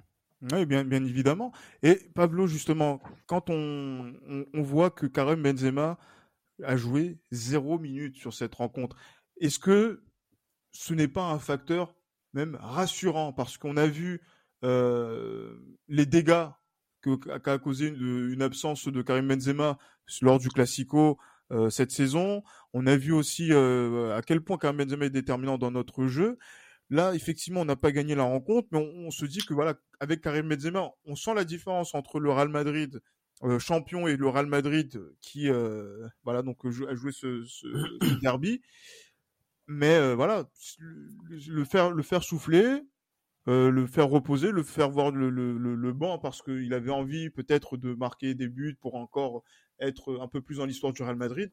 [0.52, 1.52] Oui, bien, bien évidemment.
[1.82, 4.14] Et Pablo, justement, quand on,
[4.54, 5.98] voit que Karim Benzema
[6.64, 8.96] a joué zéro minute sur cette rencontre,
[9.40, 10.02] est-ce que
[10.72, 11.94] ce n'est pas un facteur
[12.32, 13.32] même rassurant?
[13.32, 14.20] Parce qu'on a vu
[14.62, 16.46] les dégâts
[17.02, 19.78] qu'a causé une, absence de Karim Benzema
[20.20, 21.18] lors du Classico
[21.50, 22.42] euh, cette saison.
[22.72, 26.38] On a vu aussi euh, à quel point Karim Benzema est déterminant dans notre jeu.
[26.90, 30.20] Là, effectivement, on n'a pas gagné la rencontre, mais on, se dit que voilà, avec
[30.20, 33.00] Karim Benzema, on sent la différence entre le Real Madrid
[33.44, 38.62] euh, champion et le Real Madrid qui, euh, voilà, donc a joué ce, derby.
[39.66, 40.48] Mais euh, voilà,
[41.30, 42.82] le faire souffler,
[43.48, 46.92] euh, le faire reposer, le faire voir le, le, le, le banc parce qu'il avait
[46.92, 49.42] envie peut-être de marquer des buts pour encore
[49.80, 51.50] être un peu plus dans l'histoire du Real Madrid.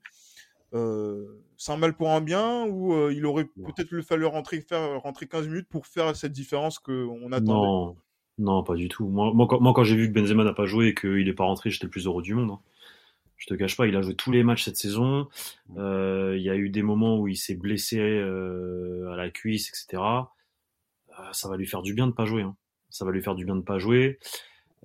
[0.75, 1.25] Euh,
[1.57, 5.01] c'est un mal pour un bien ou euh, il aurait peut-être le fallu rentrer, faire
[5.01, 7.51] rentrer 15 minutes pour faire cette différence qu'on attendait?
[7.51, 7.95] Non,
[8.37, 9.07] non, pas du tout.
[9.07, 11.33] Moi, moi quand, moi, quand j'ai vu que Benzema n'a pas joué et qu'il n'est
[11.33, 12.51] pas rentré, j'étais le plus heureux du monde.
[12.51, 12.59] Hein.
[13.37, 15.27] Je te cache pas, il a joué tous les matchs cette saison.
[15.75, 20.03] Il y a eu des moments où il s'est blessé à la cuisse, etc.
[21.19, 22.43] Euh, ça va lui faire du bien de pas jouer.
[22.43, 22.55] Hein.
[22.89, 24.19] Ça va lui faire du bien de pas jouer.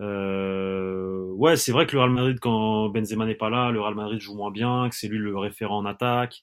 [0.01, 3.95] Euh, ouais, c'est vrai que le Real Madrid, quand Benzema n'est pas là, le Real
[3.95, 6.43] Madrid joue moins bien, que c'est lui le référent en attaque,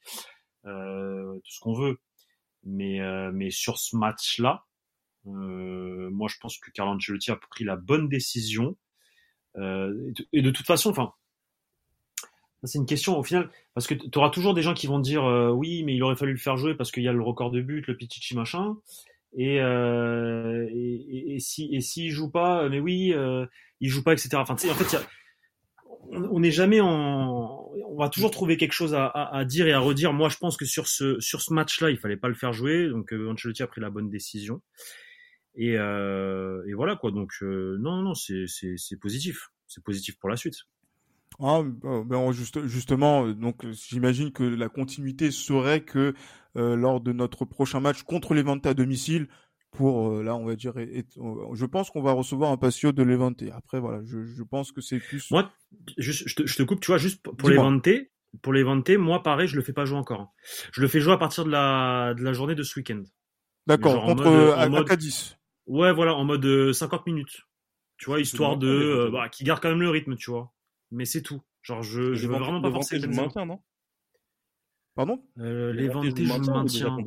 [0.66, 2.00] euh, tout ce qu'on veut.
[2.64, 3.00] Mais,
[3.34, 4.66] mais sur ce match-là,
[5.26, 8.78] moi je pense que Carlo Ancelotti a pris la bonne décision.
[9.58, 11.12] Et, de, toute façon, enfin,
[12.64, 15.24] c'est une question au final, parce que tu auras toujours des gens qui vont dire
[15.56, 17.62] oui, mais il aurait fallu le faire jouer parce qu'il y a le record de
[17.62, 18.78] but, le Pichichi machin.
[19.34, 23.46] Et, euh, et, si joue pas, mais oui, euh,
[23.80, 24.30] il joue pas, etc.
[24.36, 24.98] Enfin, en fait,
[26.12, 30.13] on n'est jamais on va toujours trouver quelque chose à, dire et à redire.
[30.13, 32.89] Moi, je pense que sur ce sur ce match-là, il fallait pas le faire jouer.
[32.89, 34.62] Donc, euh, Ancelotti a pris la bonne décision.
[35.56, 37.12] Et, euh, voilà quoi.
[37.12, 39.50] Donc, euh, non, non, c'est c'est positif.
[39.67, 40.58] C'est positif pour la suite.
[41.39, 41.62] Ah,
[42.06, 46.13] ben juste, justement, donc j'imagine que la continuité serait que
[46.58, 49.28] euh, lors de notre prochain match contre Levante à domicile,
[49.72, 51.06] pour euh, là, on va dire, et, et,
[51.54, 53.41] je pense qu'on va recevoir un patio de Levante.
[53.54, 55.32] Après, voilà, je, je pense que c'est plus.
[55.32, 55.50] Moi,
[55.98, 57.88] je, je, te, je, te, coupe, tu vois, juste pour Levante,
[58.41, 60.34] pour Levante, moi, pareil, je le fais pas jouer encore.
[60.74, 63.04] Je le fais jouer à partir de la, de la journée de ce week-end.
[63.65, 64.88] D'accord, contre mode, à, mode...
[64.88, 65.38] Cadiz.
[65.67, 67.41] Ouais, voilà, en mode 50 minutes.
[67.98, 70.52] Tu vois, histoire de, euh, bah, qui garde quand même le rythme, tu vois
[70.92, 71.42] mais c'est tout.
[71.62, 73.60] Genre, je, je veux vraiment pas forcer le maintien, non?
[74.96, 75.24] Pardon?
[75.40, 76.98] Euh, Les jouent le maintien.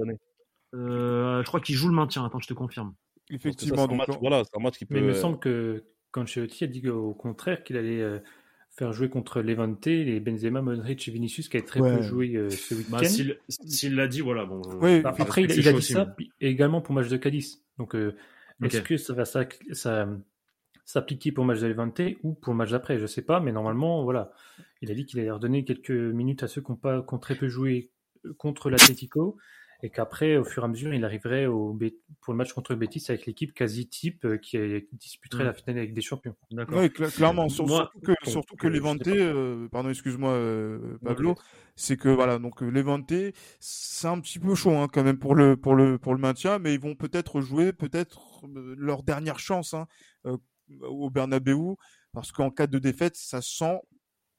[0.75, 2.25] Euh, je crois qu'ils jouent le maintien.
[2.25, 2.95] Attends, je te confirme.
[3.31, 3.87] Effectivement.
[3.87, 4.95] Donc, match, voilà, c'est un match qui peut.
[4.95, 8.19] Mais il me semble que Cancelotti a dit au contraire qu'il allait euh,
[8.71, 11.97] faire jouer contre Levante les Benzema, Modric et Vinicius qui avaient très ouais.
[11.97, 12.99] peu joué euh, ce week-end.
[12.99, 14.45] Bah, S'il l'a dit, voilà.
[14.47, 16.27] Bon, oui, bah, après, il, il a dit aussi, ça mais...
[16.41, 17.63] également pour match de Cadiz.
[17.79, 18.17] Donc, euh,
[18.63, 18.79] okay.
[18.79, 20.09] est-ce que ça va ça, ça
[20.85, 24.05] s'appliquer pour le match de ou pour le match d'après, je sais pas, mais normalement,
[24.05, 24.33] voilà.
[24.83, 27.19] Il a dit qu'il allait redonner quelques minutes à ceux qui ont, pas, qui ont
[27.19, 27.91] très peu joué
[28.39, 29.37] contre l'Atletico
[29.83, 31.79] et qu'après, au fur et à mesure, il arriverait au,
[32.23, 35.47] pour le match contre Betis avec l'équipe quasi type euh, qui, qui disputerait Mm.
[35.47, 36.35] la finale avec des champions.
[36.51, 37.49] Oui, cla- clairement.
[37.51, 41.35] sur- Moi- surtout que, surtout que euh, Levante, euh, pardon, excuse-moi, euh, Pablo,
[41.77, 43.13] c'est que voilà, donc euh, Levante,
[43.61, 46.59] c'est un petit peu chaud hein, quand même pour le pour le pour le maintien,
[46.59, 49.87] mais ils vont peut-être jouer peut-être euh, leur dernière chance hein,
[50.27, 50.39] euh,
[50.83, 51.75] au Bernabeu,
[52.13, 53.81] parce qu'en cas de défaite, ça sent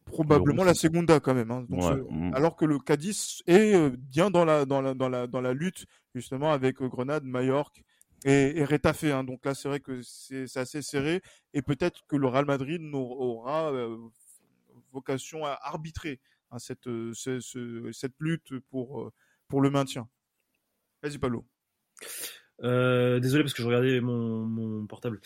[0.05, 1.51] probablement la Segunda quand même.
[1.51, 1.65] Hein.
[1.69, 2.33] Donc, Ouais, ce- mm.
[2.35, 5.53] alors que le Cadiz est euh, bien dans la dans la dans la dans la
[5.53, 7.81] lutte justement avec euh, Grenade, Majorque
[8.23, 9.05] et, et Retafe.
[9.05, 9.23] Hein.
[9.23, 11.21] Donc là, c'est vrai que c'est assez serré
[11.53, 13.97] et peut-être que le Real Madrid aura euh,
[14.93, 16.19] vocation à arbitrer
[16.51, 19.11] hein, cette euh, ce- ce- cette lutte pour euh,
[19.47, 20.07] pour le maintien.
[21.01, 21.45] Vas-y Pablo.
[22.63, 25.19] Euh, désolé parce que je regardais mon, mon portable.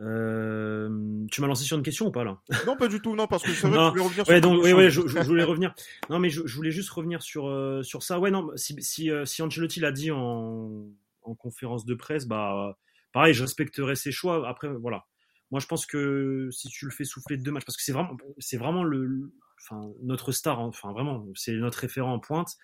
[0.00, 2.38] Euh, tu m'as lancé sur une question ou pas là?
[2.66, 3.16] Non, pas du tout.
[3.16, 4.90] Non, parce que c'est vrai que tu voulais revenir Ouais, sur donc quelque ouais, ouais,
[4.90, 5.74] je, voulais revenir.
[6.08, 8.20] Non, mais je, je voulais juste revenir sur euh, sur ça.
[8.20, 10.86] Ouais, non, si si euh, si Ancelotti l'a dit en
[11.22, 12.78] en conférence de presse, bah
[13.12, 14.48] pareil, je respecterai ses choix.
[14.48, 15.04] Après, voilà.
[15.50, 18.16] Moi, je pense que si tu le fais souffler deux matchs, parce que c'est vraiment
[18.38, 22.56] c'est vraiment le, le- enfin notre star, hein, enfin vraiment, c'est notre référent en pointe.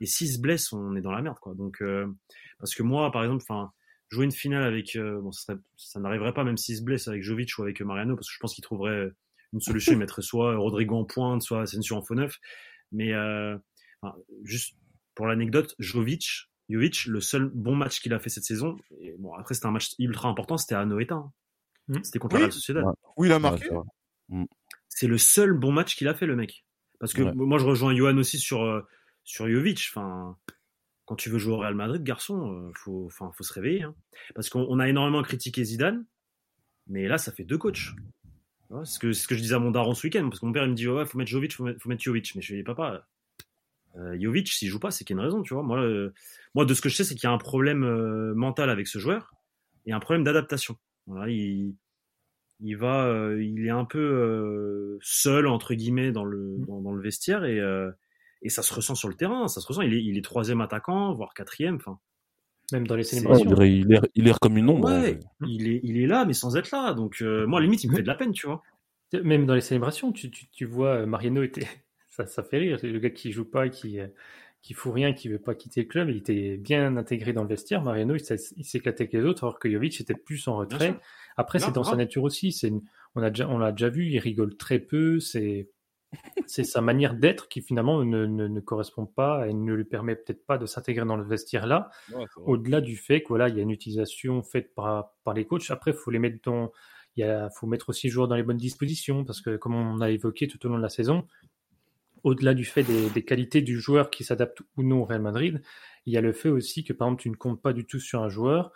[0.00, 1.54] Et s'il se blesse, on est dans la merde, quoi.
[1.54, 2.06] Donc euh,
[2.60, 3.72] parce que moi, par exemple, enfin
[4.10, 7.08] jouer une finale avec euh, bon, ça, serait- ça n'arriverait pas même s'il se blesse
[7.08, 9.10] avec Jovic ou avec Mariano, parce que je pense qu'il trouverait
[9.52, 12.38] une solution, il mettrait soit Rodrigo en pointe, soit Asensio en faux neuf.
[12.92, 13.56] Mais euh,
[14.02, 14.74] enfin, juste
[15.14, 19.34] pour l'anecdote, Jovic, Jovic, le seul bon match qu'il a fait cette saison, et bon
[19.34, 21.14] après c'était un match ultra important, c'était à Noeta.
[21.16, 21.32] hein.
[21.88, 22.04] Mhm.
[22.04, 22.40] C'était contre Oui.
[22.40, 22.84] la Real Sociedad.
[22.84, 22.92] Ouais.
[23.16, 23.64] Oui, il a marqué.
[23.66, 24.46] c'est vrai.
[24.88, 26.64] C'est le seul bon match qu'il a fait le mec.
[27.00, 27.32] Parce que Ouais.
[27.34, 28.82] moi je rejoins Johan aussi sur euh,
[29.24, 29.86] sur Jovic.
[29.90, 30.36] Enfin,
[31.08, 33.82] quand tu veux jouer au Real Madrid, garçon, euh, faut enfin faut se réveiller.
[33.84, 33.94] hein.
[34.34, 36.04] Parce qu'on on a énormément critiqué Zidane,
[36.86, 37.92] mais là ça fait deux coachs.
[38.68, 40.40] Ouais, c'est ce que, c'est ce que je disais à mon daron ce week-end, parce
[40.40, 42.34] que mon père il me dit ouais, faut mettre Jovic, faut mettre, faut mettre Jovic.
[42.34, 43.06] Mais je lui dis papa,
[43.96, 45.62] euh, Jovic s'il joue pas, c'est qu'il y a une raison, tu vois.
[45.62, 46.12] Moi, euh,
[46.54, 48.86] moi de ce que je sais, c'est qu'il y a un problème euh, mental avec
[48.86, 49.32] ce joueur
[49.86, 50.76] et un problème d'adaptation.
[51.06, 51.74] Voilà, il,
[52.60, 57.44] il va, il est un peu seul entre guillemets dans le dans, dans le vestiaire
[57.46, 57.90] et euh,
[58.42, 59.82] et ça se ressent sur le terrain, ça se ressent.
[59.82, 61.76] Il est, il est troisième attaquant, voire quatrième.
[61.76, 61.98] Enfin,
[62.72, 63.44] Même dans les célébrations.
[63.62, 64.88] il, dirait- il erre comme une ombre.
[64.88, 65.20] en ouais, fait.
[65.46, 66.94] il est, il est là, mais sans être là.
[66.94, 68.62] Donc euh, moi, limite, il me fait de la peine, tu vois.
[69.22, 71.66] Même dans les célébrations, tu, tu, tu vois, euh, Mariano était.
[72.10, 72.78] Ça, ça fait rire.
[72.82, 74.08] Le gars qui joue pas, qui, euh,
[74.60, 77.48] qui fout rien, qui veut pas quitter le club, il était bien intégré dans le
[77.48, 77.80] vestiaire.
[77.80, 80.98] Mariano, il s'éclatait avec les autres, alors que Jovic était plus en retrait.
[81.36, 82.50] Après, c'est dans sa nature aussi.
[82.50, 82.82] C'est une-
[83.14, 85.20] on a déjà, on l'a déjà vu, il rigole très peu.
[85.20, 85.68] C'est,
[86.46, 90.16] c'est sa manière d'être qui finalement ne, ne, ne correspond pas et ne lui permet
[90.16, 91.90] peut-être pas de s'intégrer dans le vestiaire là.
[92.12, 92.24] Ouais.
[92.36, 95.70] Au-delà du fait que voilà, il y a une utilisation faite par, par les coachs.
[95.70, 96.72] Après, faut les mettre dans,
[97.16, 99.74] il y a, faut mettre aussi les joueurs dans les bonnes dispositions parce que comme
[99.74, 101.26] on a évoqué tout au long de la saison,
[102.24, 105.62] au-delà du fait des, des qualités du joueur qui s'adapte ou non au Real Madrid,
[106.06, 108.00] il y a le fait aussi que par exemple tu ne comptes pas du tout
[108.00, 108.72] sur un joueur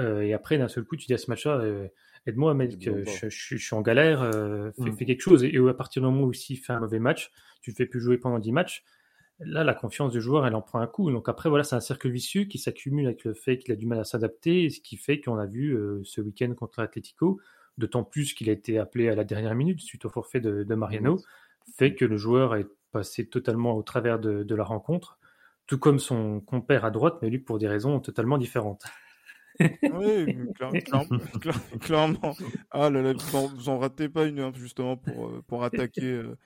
[0.00, 1.88] euh, et après d'un seul coup tu dis à ce match-là, euh,
[2.26, 4.96] aide-moi mec, Aide-moi euh, je, je- je suis en galère, euh, fais, Mm.
[4.96, 5.44] fais quelque chose.
[5.44, 7.30] Et, à partir du moment où s'il fait un mauvais match,
[7.60, 8.84] tu ne fais plus jouer pendant 10 matchs.
[9.40, 11.10] Là, la confiance du joueur, elle en prend un coup.
[11.10, 13.86] Donc après, voilà, c'est un cercle vicieux qui s'accumule avec le fait qu'il a du
[13.86, 17.40] mal à s'adapter, ce qui fait qu'on a vu euh, ce week-end contre l'Atlético,
[17.76, 20.74] d'autant plus qu'il a été appelé à la dernière minute suite au forfait de, de
[20.76, 21.18] Mariano,
[21.76, 25.18] fait que le joueur est passé totalement au travers de, de la rencontre,
[25.66, 28.84] tout comme son compère à droite, mais lui pour des raisons totalement différentes.
[29.60, 31.06] Oui, clair- clair-
[31.40, 32.34] clair- clairement.
[32.70, 36.36] Ah là là, vous en, ratez pas une hein, justement pour euh, pour attaquer euh,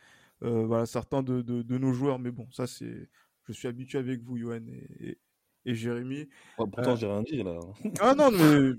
[0.43, 2.19] euh, voilà certains de, de, de nos joueurs.
[2.19, 3.09] Mais bon, ça c'est,
[3.45, 5.19] je suis habitué avec vous, Johan et, et,
[5.65, 6.19] et Jérémy.
[6.21, 6.27] Ouais,
[6.71, 7.59] pourtant, Euh, j'ai rien dit là.
[8.01, 8.73] Ah non, mais,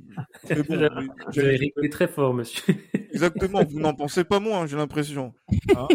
[0.49, 0.81] mais bon,
[1.37, 2.73] avez rigolé très fort, monsieur.
[3.13, 3.63] exactement.
[3.63, 5.33] Vous n'en pensez pas moins, j'ai l'impression.
[5.75, 5.87] Hein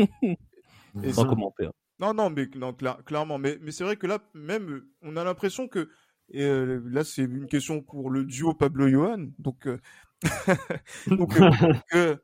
[1.02, 1.70] Et Sans ça- commentaire.
[2.00, 3.38] Non, non, mais non, cla- clairement.
[3.38, 5.88] Mais, mais c'est vrai que là, même, on a l'impression que.
[6.32, 9.28] Et euh, là, c'est une question pour le duo Pablo-Johan.
[9.38, 9.78] Donc, euh,
[11.06, 11.34] donc
[11.94, 12.16] euh,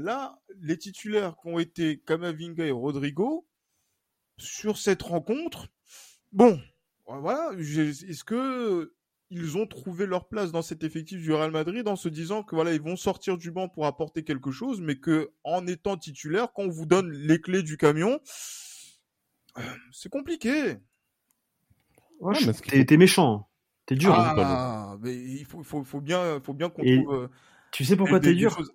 [0.00, 3.46] là, les titulaires qui ont été Kamavinga et Rodrigo,
[4.36, 5.68] sur cette rencontre,
[6.32, 6.60] bon,
[7.06, 8.94] voilà, est-ce que
[9.30, 12.56] ils ont trouvé leur place dans cet effectif du Real Madrid en se disant que
[12.56, 16.52] voilà, ils vont sortir du banc pour apporter quelque chose, mais que en étant titulaire,
[16.52, 18.20] quand on vous donne les clés du camion,
[19.58, 20.78] euh, c'est compliqué.
[22.20, 23.44] Ouais, t'es, méchant, hein.
[23.86, 24.14] t'es dur.
[24.14, 24.34] hein.
[24.38, 27.14] Ah, mais il faut, faut, faut bien, faut bien qu'on trouve.
[27.14, 27.28] euh,
[27.72, 28.54] Tu sais pourquoi t'es dur?
[28.56, 28.72] choses-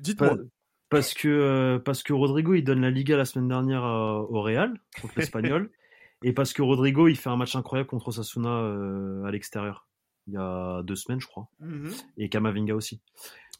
[0.00, 0.36] Dites-moi.
[0.36, 0.42] Pa-
[0.90, 4.42] Parce que, euh, parce que Rodrigo, il donne la Liga la semaine dernière euh, au
[4.42, 5.70] Real, contre l'Espagnol.
[6.24, 9.86] et parce que Rodrigo, il fait un match incroyable contre Osasuna euh, à l'extérieur.
[10.26, 11.48] Il y a deux semaines, je crois.
[11.60, 11.90] Mhm.
[12.18, 13.00] Et Kamavinga aussi.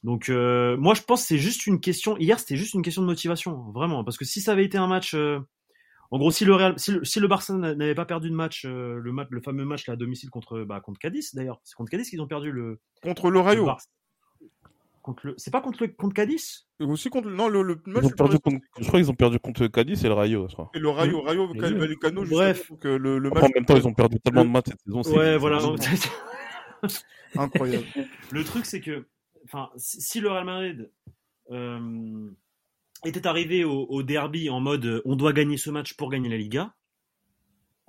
[0.04, 2.16] Donc, euh, moi, je pense que c'est juste une question.
[2.18, 4.04] Hier, c'était juste une question de motivation, vraiment.
[4.04, 5.14] Parce que si ça avait été un match.
[5.14, 5.38] euh,
[6.12, 8.66] En gros, si le, Real, si le, si le Barça n'avait pas perdu de match,
[8.66, 11.74] euh, le, match, le fameux match là, à domicile contre, bah, contre Cadiz d'ailleurs, c'est
[11.74, 12.80] contre Cadiz qu'ils ont perdu le.
[13.02, 13.66] Contre le Rayo.
[15.00, 15.34] Contre le...
[15.38, 15.88] C'est pas contre, le...
[15.88, 16.68] contre Cadiz?
[16.80, 18.04] Aussi contre non le, le match.
[18.04, 18.58] Ils ont perdu contre...
[18.78, 20.70] Je crois qu'ils ont perdu contre Cadiz et le Rayo, je crois.
[20.74, 22.24] Et le Rayo, Rayo, Vallecano.
[22.26, 23.44] Bref, que le, le match.
[23.44, 25.00] En même temps, ils ont perdu tellement de matchs cette saison.
[25.16, 25.60] Ouais, voilà.
[27.36, 27.86] Incroyable.
[28.32, 29.06] le truc, c'est que,
[29.46, 30.90] enfin, si le Real Madrid
[31.50, 32.30] euh,
[33.04, 36.28] était arrivé au, au, derby en mode euh, on doit gagner ce match pour gagner
[36.28, 36.74] la Liga,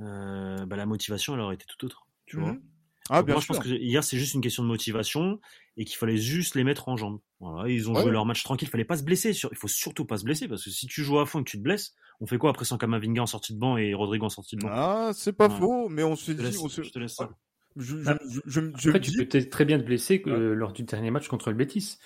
[0.02, 2.08] euh, bah, la motivation elle aurait été tout autre.
[2.26, 2.54] Tu vois.
[2.54, 2.62] Mhm.
[3.10, 3.54] Ah, bien moi, sûr.
[3.54, 5.42] je pense que hier, c'est juste une question de motivation
[5.76, 7.20] et qu'il fallait juste les mettre en jambes.
[7.42, 8.70] Voilà, ils ont joué leur match tranquille.
[8.70, 9.32] Il fallait pas se blesser.
[9.32, 11.50] Il faut surtout pas se blesser parce que si tu joues à fond et que
[11.50, 14.26] tu te blesses, on fait quoi après sans Kamavinga en sortie de banc et Rodrigo
[14.26, 14.70] en sortie de banc?
[14.72, 16.42] Ah, c'est pas faux, mais on se dit.
[16.42, 16.82] Laisse, on se...
[16.82, 17.30] Je te laisse ça.
[17.76, 20.72] Je, Ah, je, je, je, Après, tu dis- peux très bien te blesser euh, lors
[20.72, 21.98] du dernier match contre le Betis.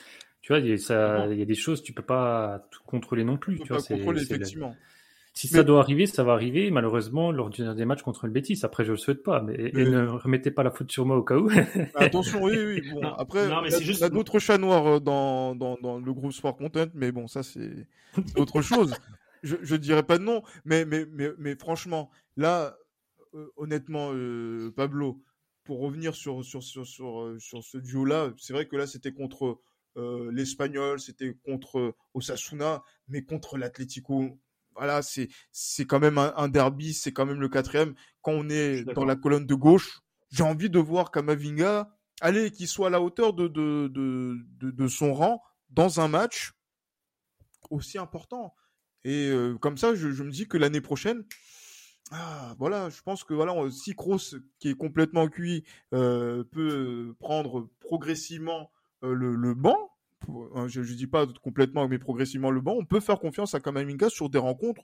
[0.41, 2.81] Tu vois, il y a, ça, il y a des choses, tu peux pas tout
[2.85, 3.59] contrôler non plus.
[3.59, 4.75] Tu vois, pas contrôler, effectivement.
[5.33, 6.71] Si Mais- ça doit arriver, ça va arriver.
[6.71, 8.59] Malheureusement, lors du dernier match contre le Betis.
[8.63, 9.41] Après, je le souhaite pas.
[9.41, 11.47] Mais, et ne remettez pas la faute sur moi au cas où.
[11.95, 12.81] Attention, oui, oui.
[12.89, 15.53] Bon, Non, après, non, mais il y a- juste- a d'autres chats noirs euh, dans,
[15.53, 17.87] dans, dans le groupe Sport Content, mais bon, ça, c'est
[18.35, 18.95] autre chose.
[19.43, 22.75] Je, je dirais pas de nom, mais, mais, mais, mais franchement, là,
[23.35, 25.21] euh, honnêtement, euh, Pablo,
[25.65, 29.59] pour revenir sur, sur, sur, sur, sur ce duo-là, c'est vrai que là, c'était contre
[29.97, 34.39] euh, l'Espagnol, c'était contre euh, Osasuna, mais contre l'Atlético.
[34.75, 37.95] Voilà, c'est c'est quand même un, un derby, c'est quand même le quatrième.
[38.21, 41.89] Quand on est dans la colonne de gauche, j'ai envie de voir Kamavinga,
[42.21, 46.07] allez, qu'il soit à la hauteur de, de, de, de, de son rang dans un
[46.07, 46.53] match
[47.69, 48.53] aussi important.
[49.03, 51.25] Et euh, comme ça, je, je me dis que l'année prochaine,
[52.11, 57.69] ah, voilà, je pense que voilà, si Kroos, qui est complètement cuit, euh, peut prendre
[57.79, 62.73] progressivement le, le banc, pour- hein, je ne dis pas complètement, mais progressivement le banc,
[62.77, 64.81] on peut faire confiance à Kamavinga sur des rencontres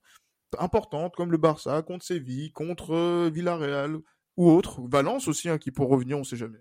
[0.60, 3.98] importantes comme le Barça, contre Séville, contre euh, Villarreal
[4.38, 6.60] ou autre, Valence aussi, hein, qui peut revenir, on ne sait jamais.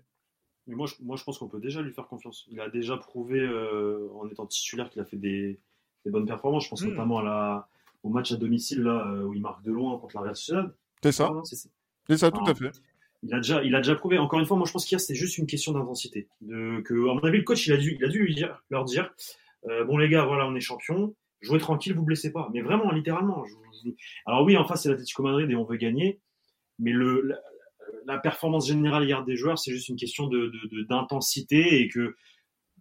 [0.67, 2.45] Mais moi, je, moi, je pense qu'on peut déjà lui faire confiance.
[2.49, 5.59] Il a déjà prouvé euh, en étant titulaire qu'il a fait des,
[6.05, 6.63] des bonnes performances.
[6.65, 6.89] Je pense Mm.
[6.89, 7.69] notamment à la,
[8.03, 10.73] au match à domicile là, euh, où il marque de loin contre la Real Sociedad.
[11.03, 11.69] C'est ça, Ah, c'est ça.
[12.07, 12.51] c'est ça, tout Ah.
[12.51, 12.71] à fait.
[13.25, 14.17] Il a déjà, il a déjà prouvé.
[14.17, 16.27] Encore une fois, moi, je pense qu'hier, c'est juste une question d'intensité.
[16.41, 18.61] De, que, à mon avis, le coach, il a dû, il a dû lui dire,
[18.69, 19.13] leur dire,
[19.69, 21.15] euh, bon, les gars, voilà, on est champion.
[21.41, 22.49] Jouez tranquille, vous blessez pas.
[22.53, 23.45] Mais vraiment, littéralement.
[23.45, 23.89] je
[24.25, 26.19] Alors oui, en face, c'est l'Atlético Madrid et on veut gagner.
[26.79, 27.37] Mais le, la,
[28.05, 32.15] la performance générale hier des joueurs, c'est juste une question de, de- d'intensité et que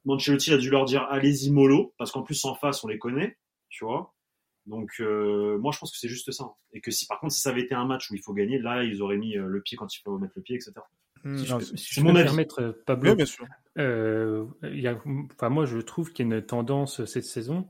[0.05, 3.37] Manchelotti a dû leur dire, allez-y mollo, parce qu'en plus, en face, on les connaît,
[3.69, 4.12] tu vois.
[4.67, 6.53] Donc, euh, moi, je pense que c'est juste ça.
[6.73, 8.59] Et que si, par contre, si ça avait été un match où il faut gagner,
[8.59, 10.73] là, ils auraient mis euh, le pied quand il faut mettre le pied, etc.
[11.25, 12.29] Hmm, si je non, si je mon peux me avis.
[12.29, 13.47] permettre, euh, Pablo, oui, bien sûr.
[13.79, 15.01] Euh, il y a,
[15.33, 17.69] enfin, moi, je trouve qu'il y a une tendance cette saison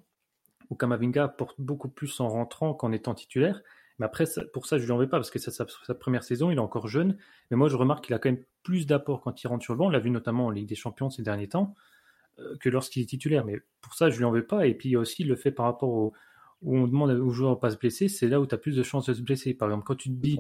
[0.71, 3.63] où Kamavinga apporte beaucoup plus en rentrant qu'en étant titulaire.
[3.99, 6.25] Mais après, pour ça, je lui en veux pas parce que c'est sa, sa première
[6.25, 7.17] saison, il est encore jeune.
[7.51, 9.79] Mais moi, je remarque qu'il a quand même plus d'apports quand il rentre sur le
[9.79, 9.87] banc.
[9.87, 11.75] On l'a vu notamment en Ligue des Champions ces derniers temps
[12.39, 13.45] euh, que lorsqu'il est titulaire.
[13.45, 14.67] Mais pour ça, je lui en veux pas.
[14.67, 16.15] Et puis, il y a aussi le fait par rapport au,
[16.63, 18.77] où on demande aux joueurs de pas se blesser, c'est là où tu as plus
[18.77, 19.55] de chances de se blesser.
[19.55, 20.39] Par exemple, quand tu te dis,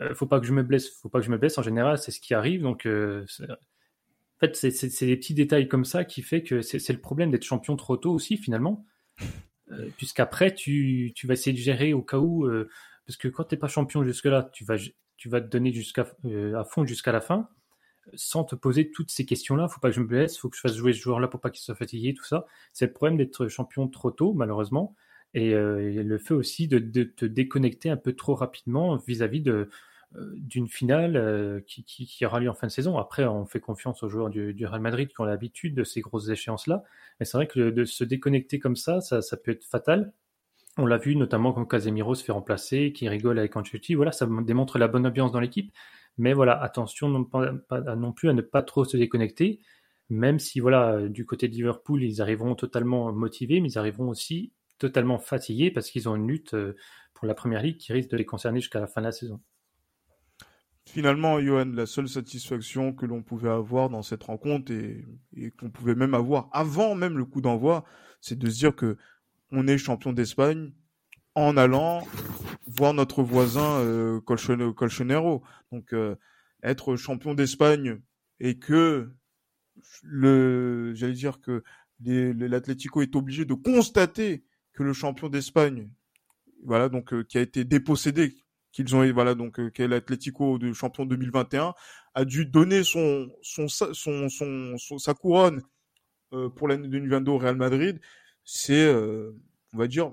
[0.00, 1.98] euh, faut pas que je me blesse, faut pas que je me blesse, en général,
[1.98, 2.62] c'est ce qui arrive.
[2.62, 7.00] Donc, euh, en fait, c'est- des petits détails comme ça qui fait que c'est le
[7.00, 8.84] problème d'être champion trop tôt aussi, finalement.
[9.72, 12.46] Euh, Puisqu'après, tu, tu vas essayer de gérer au cas où.
[12.46, 12.68] euh,
[13.06, 14.76] parce que quand tu n'es pas champion jusque-là, tu vas,
[15.16, 16.06] tu vas te donner jusqu'à
[16.56, 17.48] à fond jusqu'à la fin,
[18.14, 19.68] sans te poser toutes ces questions-là.
[19.68, 21.50] faut pas que je me blesse, faut que je fasse jouer ce joueur-là pour pas
[21.50, 22.46] qu'il soit fatigué, tout ça.
[22.72, 24.94] C'est le problème d'être champion trop tôt, malheureusement.
[25.34, 29.66] Et, euh, et le fait aussi de, te déconnecter un peu trop rapidement vis-à-vis euh,
[30.36, 32.96] d'une finale euh, qui, aura lieu en fin de saison.
[32.98, 36.28] Après, on fait confiance aux joueurs du, Real Madrid qui ont l'habitude de ces grosses
[36.28, 36.82] échéances-là.
[37.20, 40.12] Mais c'est vrai que de se déconnecter comme ça, ça, peut être fatal.
[40.78, 43.94] On l'a vu notamment quand Casemiro se fait remplacer, qui rigole avec Ancelotti.
[43.94, 45.72] Voilà, ça démontre la bonne ambiance dans l'équipe.
[46.16, 47.28] Mais voilà, attention non,
[47.96, 49.60] non plus à ne pas trop se déconnecter.
[50.10, 54.52] Même si voilà, du côté de Liverpool, ils arriveront totalement motivés, mais ils arriveront aussi
[54.78, 56.76] totalement fatigués parce qu'ils ont une lutte euh,
[57.14, 59.40] pour la première ligue qui risque de les concerner jusqu'à la fin de la saison.
[60.86, 65.04] Finalement, Johan, la seule satisfaction que l'on pouvait avoir dans cette rencontre et,
[65.58, 67.84] qu'on pouvait même avoir avant même le coup d'envoi,
[68.22, 68.96] c'est de se dire que
[69.50, 70.72] on est champion d'Espagne
[71.34, 72.02] en allant
[72.66, 75.42] voir notre voisin euh, Colchon- Colchonero.
[75.72, 76.16] Donc, euh,
[76.62, 78.00] être champion d'Espagne
[78.40, 79.10] et que
[80.02, 81.62] le, j'allais dire que
[82.00, 84.44] l'Atlético est obligé de constater
[84.78, 85.90] que le champion d'Espagne,
[86.64, 88.36] voilà, donc euh, qui a été dépossédé,
[88.70, 91.74] qu'ils ont, voilà, donc euh, qu'est l'Atlético de champion 2021,
[92.14, 95.62] a dû donner son, son, son, son, son- sa couronne
[96.32, 98.00] euh, pour l'année 2022 au Real Madrid,
[98.44, 100.12] c'est, on va dire,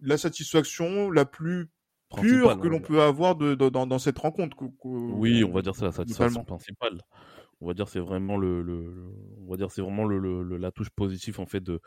[0.00, 1.68] la satisfaction la plus
[2.16, 4.56] pure que l'on peut avoir de, dans, dans, cette rencontre.
[4.84, 7.02] oui, on va dire c'est la satisfaction principale.
[7.60, 8.92] On va dire c'est vraiment le, le,
[9.38, 11.80] on va dire c'est vraiment le, la touche positive en fait de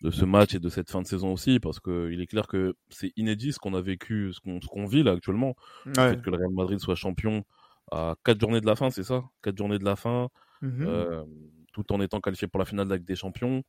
[0.00, 2.46] de ce match et de cette fin de saison aussi, parce que il est clair
[2.46, 5.54] que c'est inédit ce qu'on a vécu, ce qu'on qu'on vit là actuellement.
[5.84, 7.44] Le fait que le Real Madrid soit champion
[7.90, 9.24] à quatre journées de la fin, c'est ça?
[9.42, 10.28] Quatre journées de la fin,
[10.62, 11.24] mmh euh,
[11.72, 13.62] tout en étant qualifié pour la finale de la Ligue des Champions.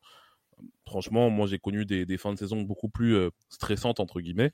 [0.87, 4.51] Franchement, moi j'ai connu des, des, fins de saison beaucoup plus euh, stressantes entre guillemets,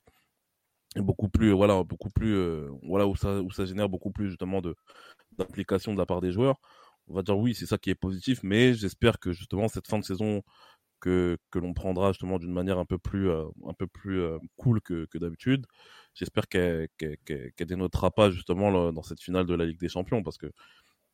[0.95, 4.30] et beaucoup plus voilà, beaucoup plus euh, voilà où ça où ça génère beaucoup plus
[4.30, 4.75] justement de
[5.38, 6.59] d'implication de la part des joueurs.
[7.07, 9.99] On va dire oui, c'est ça qui est positif, mais j'espère que justement cette fin
[9.99, 10.43] de saison
[10.99, 14.37] que, que l'on prendra justement d'une manière un peu plus, euh, un peu plus euh,
[14.57, 15.65] cool que, que d'habitude.
[16.13, 20.23] J'espère qu'elle qu qu dénotera pas justement dans cette finale de la Ligue des Champions
[20.23, 20.47] parce que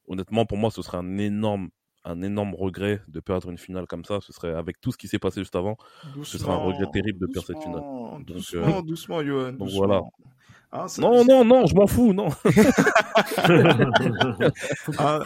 [0.08, 1.70] honnêtement pour moi ce serait un énorme
[2.06, 4.20] un énorme regret de perdre une finale comme ça.
[4.22, 5.78] Ce serait avec tout ce qui s'est passé juste avant,
[6.24, 7.82] ce serait un regret terrible de perdre cette finale.
[7.82, 9.54] Donc, doucement, euh, doucement, Johan.
[9.54, 10.02] Donc voilà.
[10.76, 12.32] Ah, non, non, non, je m'en fous, non.
[12.32, 12.50] faut,
[14.98, 15.20] ah.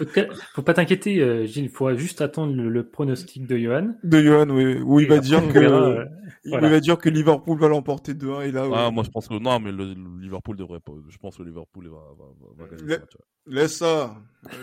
[0.53, 1.63] faut, pas t'inquiéter, euh, Gilles.
[1.63, 3.93] Il faut juste attendre le, pronostic de Johan.
[4.03, 4.77] De Johan, oui.
[4.81, 6.03] Où il va dire que, euh,
[6.43, 8.67] il va dire que Liverpool va l'emporter 2-1 et là.
[8.73, 10.91] Ah, moi, je pense que non, mais le, Liverpool devrait pas.
[11.07, 12.25] Je pense que Liverpool va, va,
[12.65, 12.97] va, gagner.
[13.45, 14.17] Laisse ça.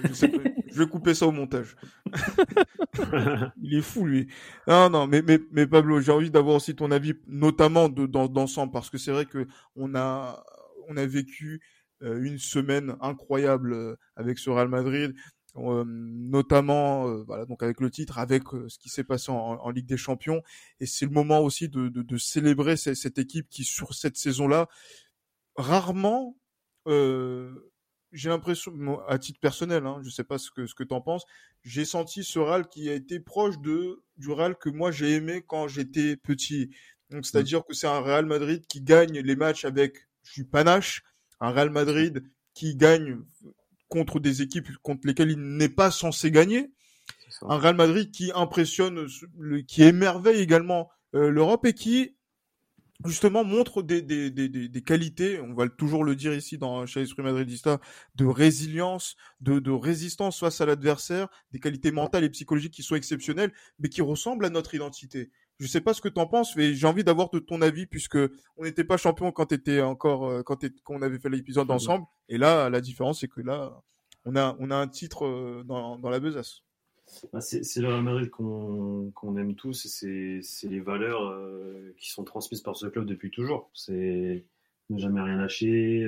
[0.04, 0.26] Je,
[0.70, 1.76] je, vais couper ça au montage.
[3.62, 4.28] il est fou, lui.
[4.68, 8.28] Non, non, mais, mais, mais Pablo, j'ai envie d'avoir aussi ton avis, notamment de, dans,
[8.28, 10.44] d'ensemble, parce que c'est vrai que on a,
[10.88, 11.60] on a vécu
[12.02, 15.14] euh, une semaine incroyable euh, avec ce Real Madrid,
[15.56, 19.96] euh, notamment voilà donc avec le titre, avec ce qui s'est passé en, Ligue des
[19.96, 20.42] Champions,
[20.80, 24.68] et c'est le moment aussi de, de, célébrer cette, équipe qui sur cette saison-là
[25.56, 26.36] rarement
[28.14, 28.72] j'ai l'impression,
[29.08, 31.24] à titre personnel, hein, je sais pas ce que ce que t'en penses,
[31.62, 35.44] j'ai senti ce Real qui a été proche de du Real que moi j'ai aimé
[35.46, 36.70] quand j'étais petit.
[37.10, 37.24] Donc mmh.
[37.24, 41.02] c'est-à-dire que c'est un Real Madrid qui gagne les matchs avec du panache,
[41.40, 43.18] un Real Madrid qui gagne
[43.88, 46.72] contre des équipes contre lesquelles il n'est pas censé gagner,
[47.42, 49.06] un Real Madrid qui impressionne,
[49.66, 52.16] qui émerveille également euh, l'Europe et qui
[53.04, 57.00] justement montre des, des, des, des, qualités, on va toujours le dire ici dans chez
[57.00, 57.80] l'Esprit Madridista,
[58.14, 62.94] de résilience, de, de résistance face à l'adversaire, des qualités mentales et psychologiques qui sont
[62.94, 65.30] exceptionnelles, mais qui ressemblent à notre identité.
[65.60, 68.18] Je sais pas ce que tu en penses, mais j'ai envie d'avoir ton avis puisque
[68.56, 70.58] on n'était pas champion quand t'étais encore euh, quand,
[71.00, 72.06] avait fait l'épisode ensemble.
[72.28, 73.80] Et là, la différence c'est que là,
[74.24, 76.62] on a on a un titre euh, dans, dans la besace.
[77.32, 82.24] Bah c'est le Real Madrid qu'on aime tous et c'est les valeurs euh, qui sont
[82.24, 83.70] transmises par ce club depuis toujours.
[83.74, 84.44] C'est
[84.90, 86.06] ne jamais rien lâcher,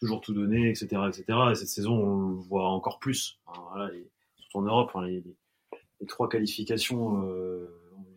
[0.00, 1.24] toujours tout donner, etc., etc.
[1.52, 3.40] Et cette saison, on le voit encore plus.
[3.70, 3.90] voilà,
[4.36, 5.22] surtout en Europe, hein, les,
[6.00, 7.22] les, trois qualifications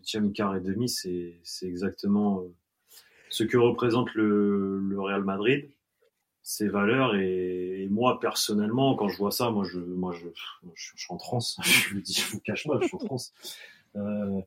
[0.06, 2.54] huitième quart et demi, c'est exactement euh,
[3.30, 5.68] ce que représente le, Real Madrid,
[6.44, 7.16] ses valeurs.
[7.16, 10.28] Et, moi, personnellement, quand je vois ça, moi, je, moi, je,
[10.76, 11.58] je, suis en transe.
[11.64, 13.34] je dis, je vous cache pas, je suis en transe.
[13.96, 14.42] Euh,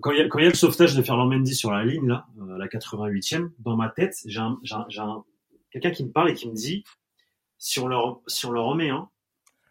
[0.00, 2.66] quand il y, a, le sauvetage de Ferland Mendy sur la ligne, là, à la
[2.66, 5.24] 88e, dans ma tête, j'ai un, un,
[5.70, 6.82] quelqu'un qui me parle et qui me dit,
[7.58, 9.08] si on leur, si on remet un,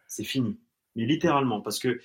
[0.06, 0.58] c'est fini.
[0.96, 2.00] Mais littéralement, parce que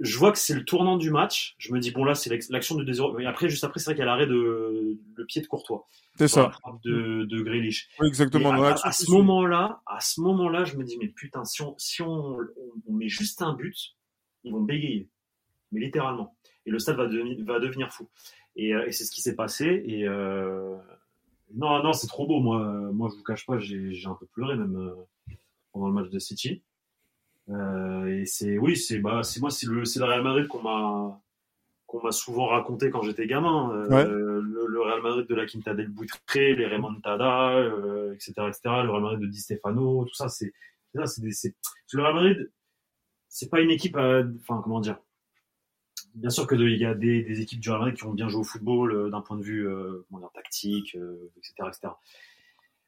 [0.00, 1.54] je vois que c'est le tournant du match.
[1.58, 3.20] Je me dis, bon, là, c'est l'action de 2-0.
[3.20, 5.88] Et après, juste après, c'est vrai qu'il y a l'arrêt de le pied de Courtois.
[6.16, 6.52] C'est ça.
[6.84, 7.88] De, de Grealish.
[7.98, 8.52] Oui, exactement.
[8.52, 12.38] À, ce moment-là, à ce moment-là, je me dis, mais putain, si on, si on,
[12.86, 13.96] on, met juste un but,
[14.44, 15.08] ils vont bégayer.
[15.72, 16.36] Mais littéralement.
[16.66, 18.08] Et le stade va, devenir, va devenir fou.
[18.54, 19.82] Et, euh, et c'est ce qui s'est passé.
[19.86, 20.76] Et euh...
[21.54, 22.40] non, non, c'est trop beau.
[22.40, 22.62] Moi,
[22.92, 25.34] moi, je vous cache pas, j'ai un peu pleuré même euh,
[25.72, 26.62] pendant le match de City.
[27.48, 30.62] Euh, et c'est oui, c'est bah c'est moi c'est le c'est le Real Madrid qu'on
[30.62, 31.20] m'a
[31.86, 33.72] qu'on m'a souvent raconté quand j'étais gamin.
[33.90, 38.60] Euh, le, Real Madrid de la Quinta del Buitre, les Remontada, euh, etc., etc.
[38.64, 40.52] Le Real Madrid de Di Stefano, tout ça, c'est
[40.94, 41.54] ça, c'est c'est
[41.92, 42.52] le Real Madrid.
[43.28, 44.98] C'est pas une équipe, enfin comment dire.
[46.14, 48.28] Bien sûr que il y a des, des, équipes du Real Madrid qui ont bien
[48.28, 49.66] joué au football d'un point de vue
[50.08, 50.96] comment dire, tactique,
[51.36, 51.94] etc., etc.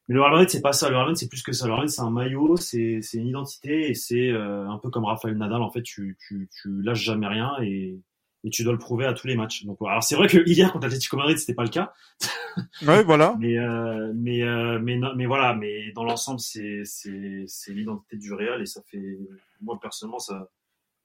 [0.08, 0.88] Mais le Real Madrid, c'est pas ça.
[0.88, 1.66] Le Real Madrid, c'est plus que ça.
[1.66, 5.04] Le Real Madrid, c'est un maillot, c'est, une identité et c'est euh, un peu comme
[5.04, 5.62] Rafael Nadal.
[5.62, 7.98] En fait, tu, tu, tu lâches jamais rien et,
[8.44, 9.64] et tu dois le prouver à tous les matchs.
[9.64, 11.92] Donc, alors c'est vrai que hier contre Atletico Madrid, c'était pas le cas.
[12.86, 13.34] ouais, voilà.
[13.40, 15.54] mais, euh, mais, euh, mais, mais voilà.
[15.54, 19.18] Mais dans l'ensemble, c'est, c'est, c'est l'identité du Real et ça fait,
[19.62, 20.50] moi personnellement, ça,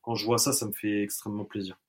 [0.02, 1.80] quand je vois ça, ça me fait extrêmement plaisir.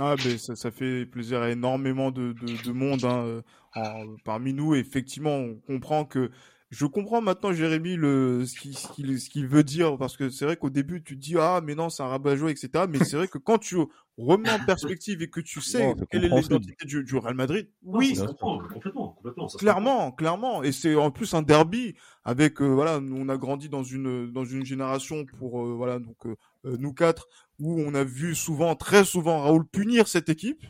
[0.00, 3.42] Ah, ben ça, ça fait plaisir à énormément de, de, de monde hein,
[3.76, 4.74] euh, parmi nous.
[4.74, 6.30] Effectivement, on comprend que
[6.74, 10.28] je comprends maintenant Jérémy le ce qu'il ce qu'il ce qu'il veut dire parce que
[10.28, 12.98] c'est vrai qu'au début tu te dis ah mais non c'est un rabat-joie etc mais
[13.04, 13.76] c'est vrai que quand tu
[14.18, 17.68] remets en perspective et que tu sais Non, quelle est l'identité du, du Real Madrid
[17.84, 19.48] Non, oui ça se comprend, complètement, complètement.
[19.48, 21.94] ça clairement clairement et c'est en plus un derby
[22.24, 26.00] avec euh, voilà nous, on a grandi dans une dans une génération pour euh, voilà
[26.00, 26.34] donc euh,
[26.66, 27.28] euh, nous quatre
[27.60, 30.64] où on a vu souvent très souvent Raoul punir cette équipe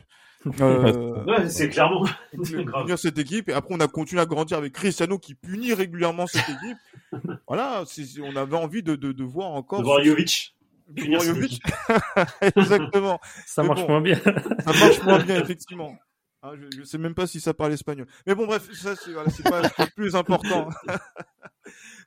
[0.61, 1.23] Euh.
[1.25, 2.05] Ouais, c'est clairement.
[2.31, 6.27] punir cette équipe et après on a continué à grandir avec Cristiano qui punit régulièrement
[6.27, 6.77] cette équipe
[7.47, 7.83] voilà
[8.21, 10.55] on avait envie de, de, de voir encore De voir Jovic
[10.89, 11.61] de punir voir Jovic.
[12.41, 13.87] exactement Ça Mais marche bon.
[13.87, 14.19] moins bien.
[14.23, 15.95] ça marche moins bien effectivement
[16.43, 19.13] Hein, je, je sais même pas si ça parle espagnol mais bon bref ça c'est
[19.13, 20.69] voilà, pas le plus important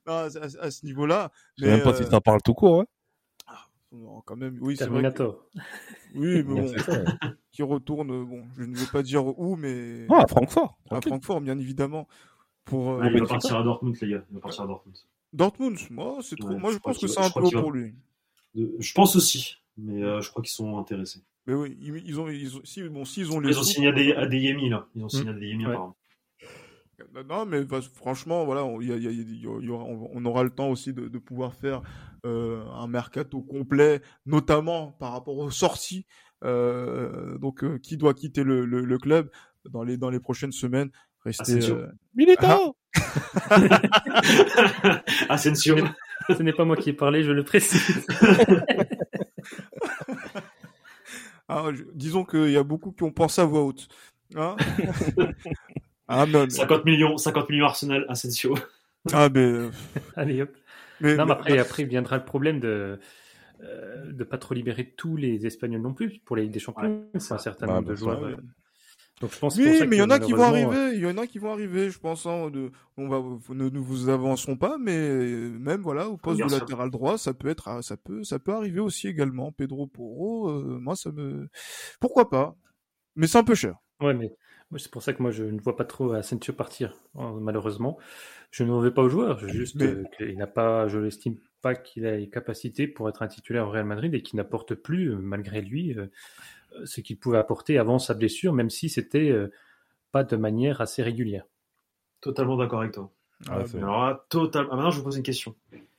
[0.07, 2.55] non, à, à- à ce niveau là Je sais même pas si ça parle tout
[2.55, 2.79] court.
[3.91, 4.21] Ouais.
[4.25, 5.33] quand même oui c'est vrai que-.
[6.19, 6.73] Oui mais bon
[7.53, 10.79] qui retourne euh, bon je ne vais pas dire où mais Ah, à Francfort.
[10.91, 12.07] à Francfort bien évidemment
[12.65, 14.25] pour euh, il va partir à Dortmund, les gars.
[14.31, 14.97] Il va partir à Dortmund.
[15.33, 17.95] Dortmund moi c'est trop Ouais, moi je pense que c'est un peu haut pour lui
[18.55, 21.21] De- Je pense aussi, mais euh, je crois qu'ils sont intéressés.
[21.47, 23.89] mais oui ils, ils ont ils ont si bon s'ils ont les Ils ont signé
[23.89, 24.87] à des, à des Yemi, là.
[24.95, 25.73] Ils ont signé à des Yemi, Ouais.
[25.73, 25.97] apparemment.
[27.29, 29.85] Non, mais bah, franchement, voilà, on, il y a- il y a- il y aura-
[29.85, 31.83] on aura le temps aussi de, de pouvoir faire
[32.27, 36.07] euh, un mercato complet, notamment par rapport aux sorties.
[36.45, 39.31] Euh, donc, euh, qui doit quitter le, le, le club
[39.71, 40.91] dans les dans les prochaines semaines
[41.75, 42.77] euh, Militao
[45.29, 45.77] Asensio.
[46.29, 48.07] Ce n'est pas moi qui ai parlé, je le précise.
[51.49, 53.89] ah, je- disons qu'il y a beaucoup qui ont pensé à voix haute.
[54.37, 54.57] Hein
[56.09, 58.55] ah, non, mais, 50 millions, 50 millions Arsenal, Asensio.
[59.13, 59.71] ah, mais, euh,
[60.17, 60.51] Allez hop.
[61.01, 62.99] mais- Non, mais mais- après, après viendra le problème de
[63.63, 67.09] euh, de pas trop libérer tous les Espagnols non plus pour la Ligue des Champions.
[67.13, 68.23] Ouais, faut un certain Ouais, nombre bah, de ça, joueurs.
[68.23, 68.37] ouais.
[69.21, 70.93] Donc je pense c'est Oui, ça mais il y en a qui vont arriver.
[70.95, 72.25] Il y en a qui vont arriver, je pense.
[72.25, 73.21] hein, de, on va,
[73.53, 75.09] ne nous vous avancerons pas, mais
[75.59, 78.79] même voilà, au poste de latéral droit, ça peut être, ça peut, ça peut arriver
[78.79, 79.51] aussi également.
[79.51, 81.49] Pedro Porro, euh, moi ça me,
[81.99, 82.55] pourquoi pas
[83.17, 83.75] Mais c'est un peu cher.
[84.01, 84.31] Ouais, mais
[84.77, 87.99] c'est pour ça que moi je ne vois pas trop Asensio partir, hein, malheureusement.
[88.51, 90.99] Je ne m'en vais pas au joueur, je- juste Mais- euh, qu'il n'a pas, je
[90.99, 94.37] l'estime pas qu'il a les capacités pour être un titulaire au Real Madrid et qu'il
[94.37, 96.07] n'apporte plus, euh, malgré lui, euh,
[96.85, 99.51] ce qu'il pouvait apporter avant sa blessure, même si c'était euh,
[100.13, 101.45] pas de manière assez régulière.
[102.21, 103.11] Totalement d'accord avec toi.
[103.49, 104.67] Ah, Alors total...
[104.71, 105.55] ah, maintenant, je vous pose une question.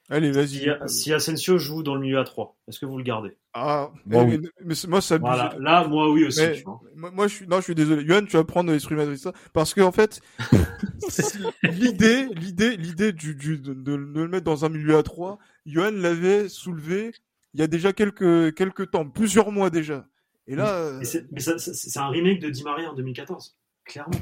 [0.09, 0.47] Allez, vas-y.
[0.47, 3.37] Si, si Asensio joue dans le milieu à 3, est-ce que vous le gardez?
[3.53, 4.39] Ah, Moi, mais, oui.
[4.41, 5.17] mais- mais c'est- moi ça.
[5.19, 6.41] Voilà, là, moi, oui aussi.
[6.41, 6.81] Mais- tu vois.
[6.95, 8.03] Moi, moi, je suis, non, je suis désolé.
[8.03, 10.19] Yohan, tu vas prendre l'esprit madridista parce que en fait,
[11.63, 15.91] l'idée, l'idée, l'idée du, du, de, de le mettre dans un milieu à trois, Yohan
[15.91, 17.11] l'avait soulevé
[17.53, 20.05] il y a déjà quelques, quelques temps, plusieurs mois déjà.
[20.47, 23.55] Et là, Mais c'est un remake de Di Maria en 2014.
[23.89, 24.19] Clairement.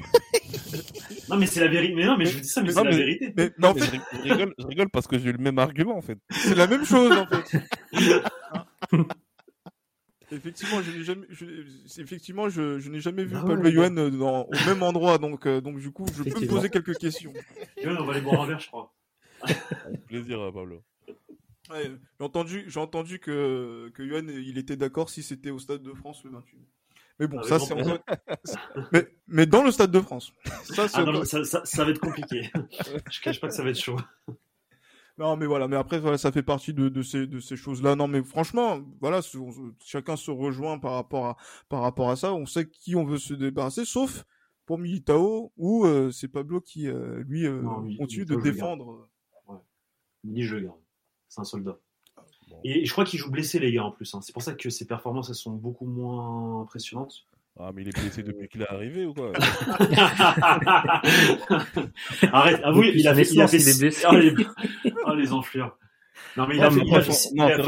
[1.30, 1.94] non, mais c'est la vérité.
[1.94, 3.34] Mais non, mais je vous dis ça, mais Mais c'est non, la mais- vérité.
[3.36, 5.34] mais, mais en Mais fait, je, rig- je rigole, je rigole parce que j'ai eu
[5.34, 6.18] le même argument en fait.
[6.32, 7.60] c'est la même chose en fait.
[10.30, 11.46] Effectivement, je n'ai jamais, je,
[12.02, 13.72] effectivement, je, je n'ai jamais vu Ah Pablo ouais.
[13.72, 16.70] Yohan euh, dans, au même endroit, donc, euh, donc du coup, je peux me poser
[16.70, 17.32] quelques questions.
[17.78, 18.94] Et ouais, on va aller boire un verre, je crois.
[19.42, 20.84] Avec plaisir, euh, Pablo.
[21.70, 21.84] Ouais,
[22.20, 25.94] j'ai entendu, j'ai entendu que, que Yohan, il était d'accord si c'était au Stade de
[25.94, 26.60] France le 28.
[27.20, 27.76] Mais bon, Avec ça c'est
[28.92, 30.34] mais, mais dans le Stade de France.
[30.64, 32.52] Ça, Ah non, ça, ça, va être compliqué.
[33.12, 33.98] je cache pas que ça va être chaud.
[35.18, 37.96] Non, mais voilà, mais après, voilà, ça fait partie de, de ces, de ces choses-là.
[37.96, 41.38] Non, mais franchement, voilà, on- chacun se rejoint par rapport à,
[41.70, 42.34] par rapport à ça.
[42.34, 44.26] On sait qui on veut se débarrasser, sauf
[44.68, 48.46] pour Militao, où euh, c'est Pablo qui, euh, lui, euh, Non, continue de Militao, je
[48.46, 49.10] le défendre.
[50.24, 50.78] Ni je garde.
[51.30, 51.80] C'est un soldat.
[52.50, 52.58] Bon.
[52.64, 54.14] Et je crois qu'il joue blessé, les gars, en plus.
[54.16, 54.22] hein.
[54.22, 57.26] C'est pour ça que ses performances, elles sont beaucoup moins impressionnantes.
[57.60, 59.32] Ah, mais il est blessé depuis qu'il est arrivé ou quoi?
[62.32, 64.06] Arrête, ah oui, il a fait, il a naissance, fait il est blessé.
[64.10, 64.34] Oh, les,
[65.06, 65.76] oh, les enflures.
[66.36, 67.14] Non, mais il a fait,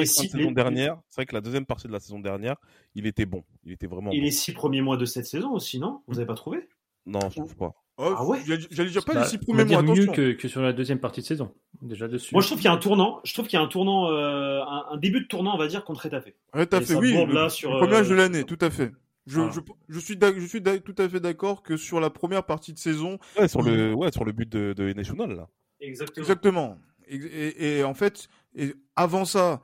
[0.06, 2.56] saison les- dernière, c'est vrai que la deuxième partie de la saison dernière,
[2.96, 3.44] il était bon.
[3.64, 4.24] Il était vraiment Et bon.
[4.24, 6.02] les six premiers mois de cette saison aussi, non?
[6.08, 6.68] Vous avez pas trouvé?
[7.06, 7.74] Non, je trouve pas.
[8.02, 8.40] Oh, Ah ouais
[8.72, 11.00] J'allais dire pas Bah, les six on premiers mois, mieux que, que sur la deuxième
[11.00, 11.52] partie de saison.
[11.82, 12.34] Déjà dessus.
[12.34, 13.20] Moi, je trouve qu'il y a un tournant.
[13.26, 15.68] Je trouve qu'il y a un tournant, euh, un, un début de tournant, on va
[15.68, 16.34] dire, contre Etafé.
[16.54, 17.14] Ouais, tout à Et fait, ça oui.
[17.28, 18.94] Le, là sur, le premier match euh, de l'année, tout à fait.
[19.28, 22.72] Je, je, je suis, je suis tout à fait d'accord que sur la première partie
[22.74, 25.48] de saison, Ouais, sur le, ouais, sur le but de, de National, là.
[25.82, 26.24] Exactement.
[26.24, 26.78] Exactement.
[27.08, 29.62] Et, et- et en fait, et avant ça,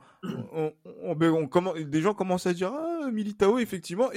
[0.52, 0.72] on,
[1.02, 4.10] on, ben, on commence, des gens commencent à dire ah Militao effectivement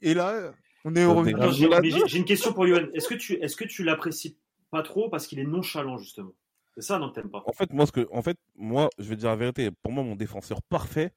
[0.00, 0.52] et là
[0.84, 1.34] on est.
[1.34, 2.86] Attends, j'ai- une question pour Yohan.
[2.94, 4.36] Est-ce que tu, est-ce que tu l'apprécies
[4.70, 6.32] pas trop parce qu'il est nonchalant justement?
[6.74, 7.42] C'est ça, non, que t'aimes pas?
[7.46, 9.70] En fait, moi, ce que, en fait, moi, je vais te dire la vérité.
[9.82, 11.12] Pour moi, mon défenseur parfait,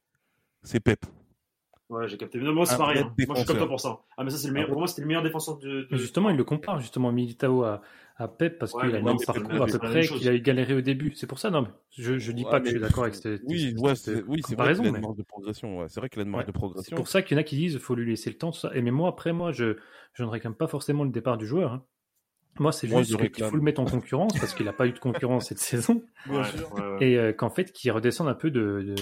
[0.63, 1.05] c'est Pep.
[1.89, 2.39] Ouais, j'ai capté.
[2.39, 2.99] Mais non, moi, c'est pareil.
[2.99, 3.13] hein.
[3.27, 3.99] Moi, je suis comme toi pour ça.
[4.17, 4.69] Ah, mais ça, c'est le meilleur.
[4.69, 5.67] Pour moi, c'était le meilleur défenseur de.
[5.67, 7.81] de- Mais justement, il le compare justement Militao à,
[8.17, 10.27] à Pep parce Ouais, qu'il a le même c'est parcours à c'est peu près, qu'il
[10.27, 11.13] a galéré au début.
[11.15, 13.03] C'est pour ça, non, mais je, je dis Ouais, pas que mais- je suis d'accord
[13.03, 15.77] avec cette, Oui, ouais, c'est oui, c'est vrai qu'il a mais- une marge de progression.
[15.79, 15.85] Ouais.
[15.89, 16.47] C'est vrai qu'il a une marge Ouais.
[16.47, 16.95] de C'est progression.
[16.97, 18.49] pour ça qu'il y en a qui disent qu'il faut lui laisser le temps.
[18.51, 18.71] Tout ça.
[18.73, 19.75] Et mais moi, après, moi, je,
[20.13, 21.71] je ne réclame pas forcément le départ du joueur.
[21.73, 21.83] hein.
[22.57, 24.97] Moi, c'est juste qu'il faut le mettre en concurrence parce qu'il n'a pas eu de
[24.99, 25.59] concurrence cette
[25.91, 26.01] saison
[27.01, 28.95] et euh, qu'en fait, qu'il redescende un peu de,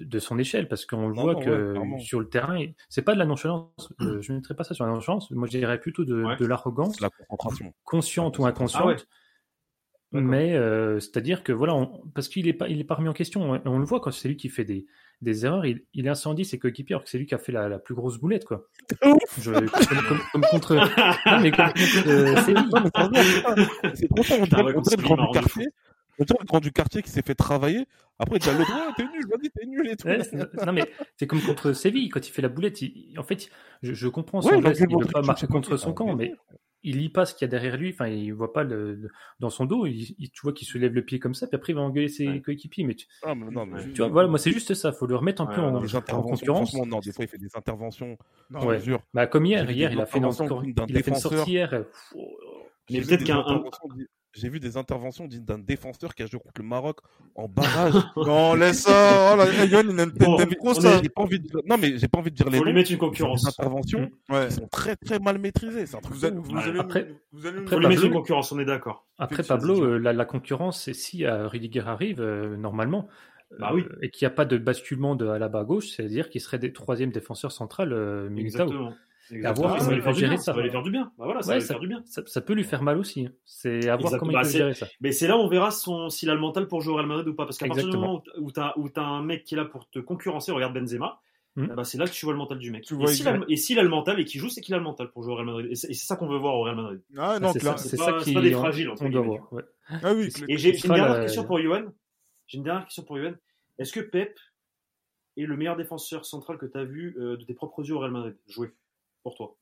[0.00, 3.18] de, son échelle parce qu'on voit non, que ouais, sur le terrain, c'est pas de
[3.18, 3.92] la nonchalance.
[4.00, 5.30] euh, je ne mettrais pas ça sur la nonchalance.
[5.32, 6.36] Moi, je dirais plutôt de, Ouais.
[6.36, 7.10] de l'arrogance, la
[7.84, 8.86] consciente ou Ah inconsciente.
[8.86, 8.96] ouais.
[10.10, 10.26] D'accord.
[10.30, 13.12] Mais euh, c'est-à-dire que voilà, on- parce qu'il est pas, il est pas remis en
[13.12, 13.60] question.
[13.66, 14.86] On le voit quand c'est lui qui fait des,
[15.20, 17.68] des erreurs, il, il incendie ses coéquipiers alors que c'est lui qui a fait la,
[17.68, 18.64] la plus grosse boulette, quoi.
[19.38, 22.36] Je, comme, comme- comme contre, non, mais comme contre euh,
[23.94, 25.32] c'est trop ça, on dirait le grand
[26.18, 27.86] le grand du quartier qui s'est fait travailler.
[28.18, 30.08] Après, il dit à l'autre, ouais, t'es nul, vas-y, t'es nul et tout.
[30.08, 30.18] Ouais,
[30.66, 32.82] non mais c'est comme contre Séville quand il fait la boulette.
[32.82, 33.48] il- en fait,
[33.82, 35.94] je, je comprends son Ouais, il geste, il veut le pas sais contre son il
[35.94, 36.34] camp, mais
[36.84, 37.90] il lit pas ce qu'il y a derrière lui.
[37.92, 39.08] Enfin, il voit pas le,
[39.40, 39.86] dans son dos.
[39.86, 42.08] Il, il- tu vois qu'il soulève le pied comme ça, puis après il va engueuler
[42.08, 42.40] ses Ouais.
[42.40, 42.84] coéquipiers.
[42.84, 44.90] Mais tu, Ah, mais non, mais tu vois, voilà, moi c'est juste ça.
[44.92, 46.74] Faut le remettre un Ouais, peu en, concurrence.
[46.74, 48.16] non, des fois, il fait des interventions.
[48.50, 48.80] Non, Ouais.
[49.14, 51.32] Bah, comme hier, hier il a fait une, il a fait une défenseur.
[51.32, 51.84] sortie hier.
[52.90, 53.44] Mais peut-être qu'un-
[54.34, 56.98] J'ai vu des interventions dignes d'un défenseur qui a joué contre le Maroc
[57.34, 57.94] en barrage.
[58.16, 59.32] Non, laisse ça.
[59.32, 60.96] Oh là, Yon, il aime, Bon, t'aimes trop on ça.
[60.98, 61.48] est- J'ai pas envie de...
[61.66, 63.46] Non, mais j'ai pas envie de dire les Faut lui mettre une concurrence.
[63.48, 64.48] interventions Ouais.
[64.48, 65.86] qui sont très très mal maîtrisées.
[65.86, 66.62] C'est un truc Vous allez, vous Ouais.
[66.62, 69.06] allez, Après- vous allez après, Pablo- une concurrence, on est d'accord.
[69.18, 73.08] Après Pablo, euh, la, la concurrence, c'est si euh, Rudiger arrive euh, normalement.
[73.58, 73.84] Bah euh, oui.
[74.02, 76.58] Et qu'il n'y a pas de basculement de à la bas gauche, c'est-à-dire qu'il serait
[76.58, 78.64] des troisième défenseur central euh, Militao.
[78.64, 78.92] Exactement.
[79.30, 79.68] À voir Exactement.
[79.68, 80.38] comment ça va lui faire peut du gérer bien.
[80.38, 80.44] ça.
[80.44, 81.12] Ça va lui faire du bien.
[81.18, 82.02] Bah voilà, ça Ouais, va lui ça- faire du bien.
[82.06, 83.26] Ça, ça peut lui faire mal aussi.
[83.26, 83.32] hein.
[83.44, 84.86] C'est à voir comment bah, il peut c'est- gérer ça.
[85.00, 87.06] Mais c'est là où on verra son, s'il a le mental pour jouer au Real
[87.06, 87.44] Madrid ou pas.
[87.44, 89.88] Parce qu'à partir du moment où t'as, où t'as un mec qui est là pour
[89.90, 91.20] te concurrencer, regarde Benzema,
[91.56, 92.84] ben, c'est là que tu vois le mental du mec.
[92.84, 93.06] Tu et,
[93.56, 95.36] s'il a, le mental et qu'il joue, c'est qu'il a le mental pour jouer au
[95.36, 95.66] Real Madrid.
[95.70, 97.00] Et c'est, ça qu'on veut voir au Real Madrid.
[97.16, 99.50] Ah non, c'est ça, qui pas des fragiles, on doit voir.
[99.90, 101.86] Ah oui, Et j'ai, une dernière question pour Yohan.
[102.46, 103.34] J'ai une dernière question pour Yohan.
[103.78, 104.38] Est-ce que Pep
[105.36, 107.98] est le meilleur défenseur central que tu as vu euh, de tes propres yeux au
[108.00, 108.36] Real Madrid?
[108.48, 108.70] Jouer
[109.28, 109.56] pour toi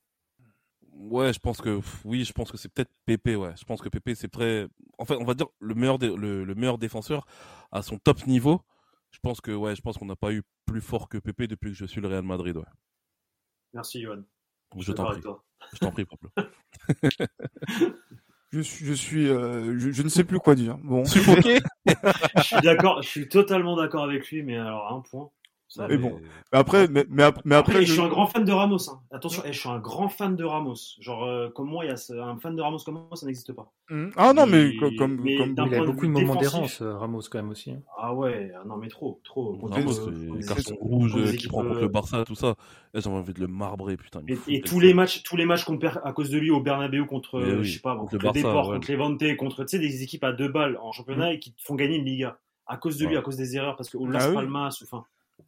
[0.92, 3.36] Ouais, je pense que oui, je pense que c'est peut-être Pépé.
[3.36, 4.66] Ouais, je pense que Pépé c'est très.
[4.98, 7.26] En fait, on va dire le meilleur dé- le, le meilleur défenseur
[7.70, 8.62] à son top niveau.
[9.10, 11.70] Je pense que ouais, je pense qu'on n'a pas eu plus fort que Pépé depuis
[11.72, 12.56] que je suis le Real Madrid.
[12.56, 12.64] Ouais.
[13.74, 14.22] Merci Yohan.
[14.76, 15.20] Je suis t'en prie.
[15.20, 15.44] toi.
[15.72, 16.30] Je t'en prie, Pablo.
[18.52, 20.78] je suis, je suis, euh, je, je ne sais plus quoi dire.
[20.78, 21.04] Bon.
[21.06, 21.58] Suffoqué.
[22.36, 25.30] Je suis d'accord, je suis totalement d'accord avec lui, mais alors un point.
[25.68, 26.20] Ça, Mais bon.
[26.52, 28.88] Mais après, mais, mais ap- mais Après, après, je suis un grand fan de Ramos.
[28.88, 29.00] hein.
[29.10, 30.76] Attention, eh, je suis un grand fan de Ramos.
[31.00, 33.26] Genre, euh, comme moi, il y a ce- un fan de Ramos comme moi, ça
[33.26, 33.72] n'existe pas.
[33.90, 34.10] Hmm.
[34.16, 36.96] Ah non, mais Mais- co- comme, mais comme, Il a beaucoup de moments d'errance, euh,
[36.96, 37.72] Ramos, quand même aussi.
[37.72, 37.82] hein.
[37.98, 39.58] Ah ouais, ah non, mais trop, trop.
[39.60, 41.88] Ramos, euh, c'est contre- carton c'est- rouge contre des euh, qui prend contre euh, le
[41.88, 42.54] Barça, tout ça.
[42.94, 44.22] Et J'avais envie de le marbrer, putain.
[44.48, 47.04] Et, tous les matchs, tous les matchs qu'on perd à cause de lui au Bernabeu
[47.06, 49.78] contre, euh, oui, je sais pas, contre contre, le Deport, contre Levante, contre, tu sais,
[49.80, 52.38] des équipes à deux balles en championnat et qui te font gagner une Liga.
[52.68, 54.18] À cause de lui, à cause des erreurs, parce que au Ah.
[54.32, 55.04] Palmas, enfin.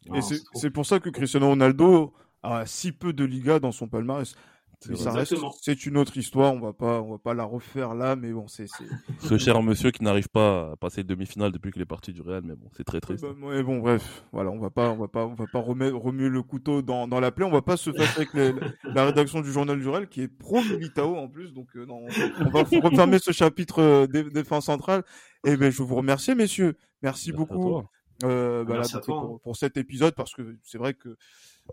[0.07, 0.20] Et non,
[0.55, 2.12] c'est pour ça que Cristiano Ronaldo
[2.43, 4.34] a si peu de Liga dans son palmarès.
[4.80, 5.05] C'est Mais vrai.
[5.05, 5.55] ça reste, Exactement.
[5.61, 6.55] c'est une autre histoire.
[6.55, 8.66] On va pas, on va pas la refaire là, mais bon, c'est.
[9.20, 12.22] Ce cher monsieur qui n'arrive pas à passer le demi-finale depuis qu'il est parti du
[12.22, 13.24] Real, mais bon, c'est très triste.
[13.24, 16.28] Bah, ouais, bon, bref, voilà, on va pas, on va pas, on va pas remuer
[16.28, 17.45] le couteau dans, dans la plaie.
[17.45, 18.53] On va pas se fâcher avec les-
[18.95, 21.53] la rédaction du journal du Real qui est pro Militao en plus.
[21.53, 22.07] Donc, euh, non,
[22.39, 25.03] on va refermer ce chapitre euh, dé- défense centrale.
[25.45, 26.76] Et ben, je vous remercie, messieurs.
[27.03, 27.82] Merci, Merci à beaucoup.
[28.25, 29.41] Euh, bah, Merci là, pour, hein.
[29.45, 31.16] pour cet épisode parce que c'est vrai que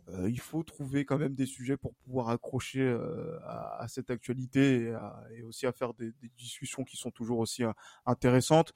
[0.10, 4.12] euh, il faut trouver quand même des sujets pour pouvoir accrocher euh, à, à cette
[4.12, 7.72] actualité et, à- et aussi à faire des, des discussions qui sont toujours aussi euh,
[8.06, 8.74] intéressantes.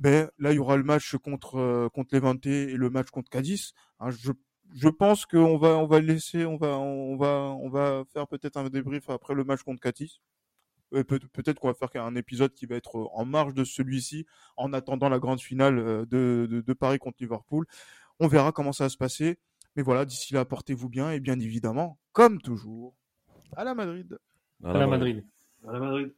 [0.00, 3.30] Mais là, il y aura le match contre euh, contre Levante et le match contre
[3.30, 3.72] Cadiz.
[4.00, 4.32] Hein, je
[4.74, 8.56] je pense qu'on va on va laisser on va on va on va faire peut-être
[8.56, 10.20] un débrief après le match contre Cadiz.
[10.94, 14.26] Euh, peut- Peut-être qu'on va faire un épisode qui va être en marge de celui-ci,
[14.56, 17.66] en attendant la grande finale euh, de, de, de Paris contre Liverpool.
[18.20, 19.38] On verra comment ça va se passer.
[19.74, 22.94] Mais voilà, d'ici là, portez-vous bien et bien évidemment, comme toujours,
[23.56, 24.18] à la Madrid.
[24.64, 25.24] À la Madrid.
[25.68, 26.12] À la Madrid.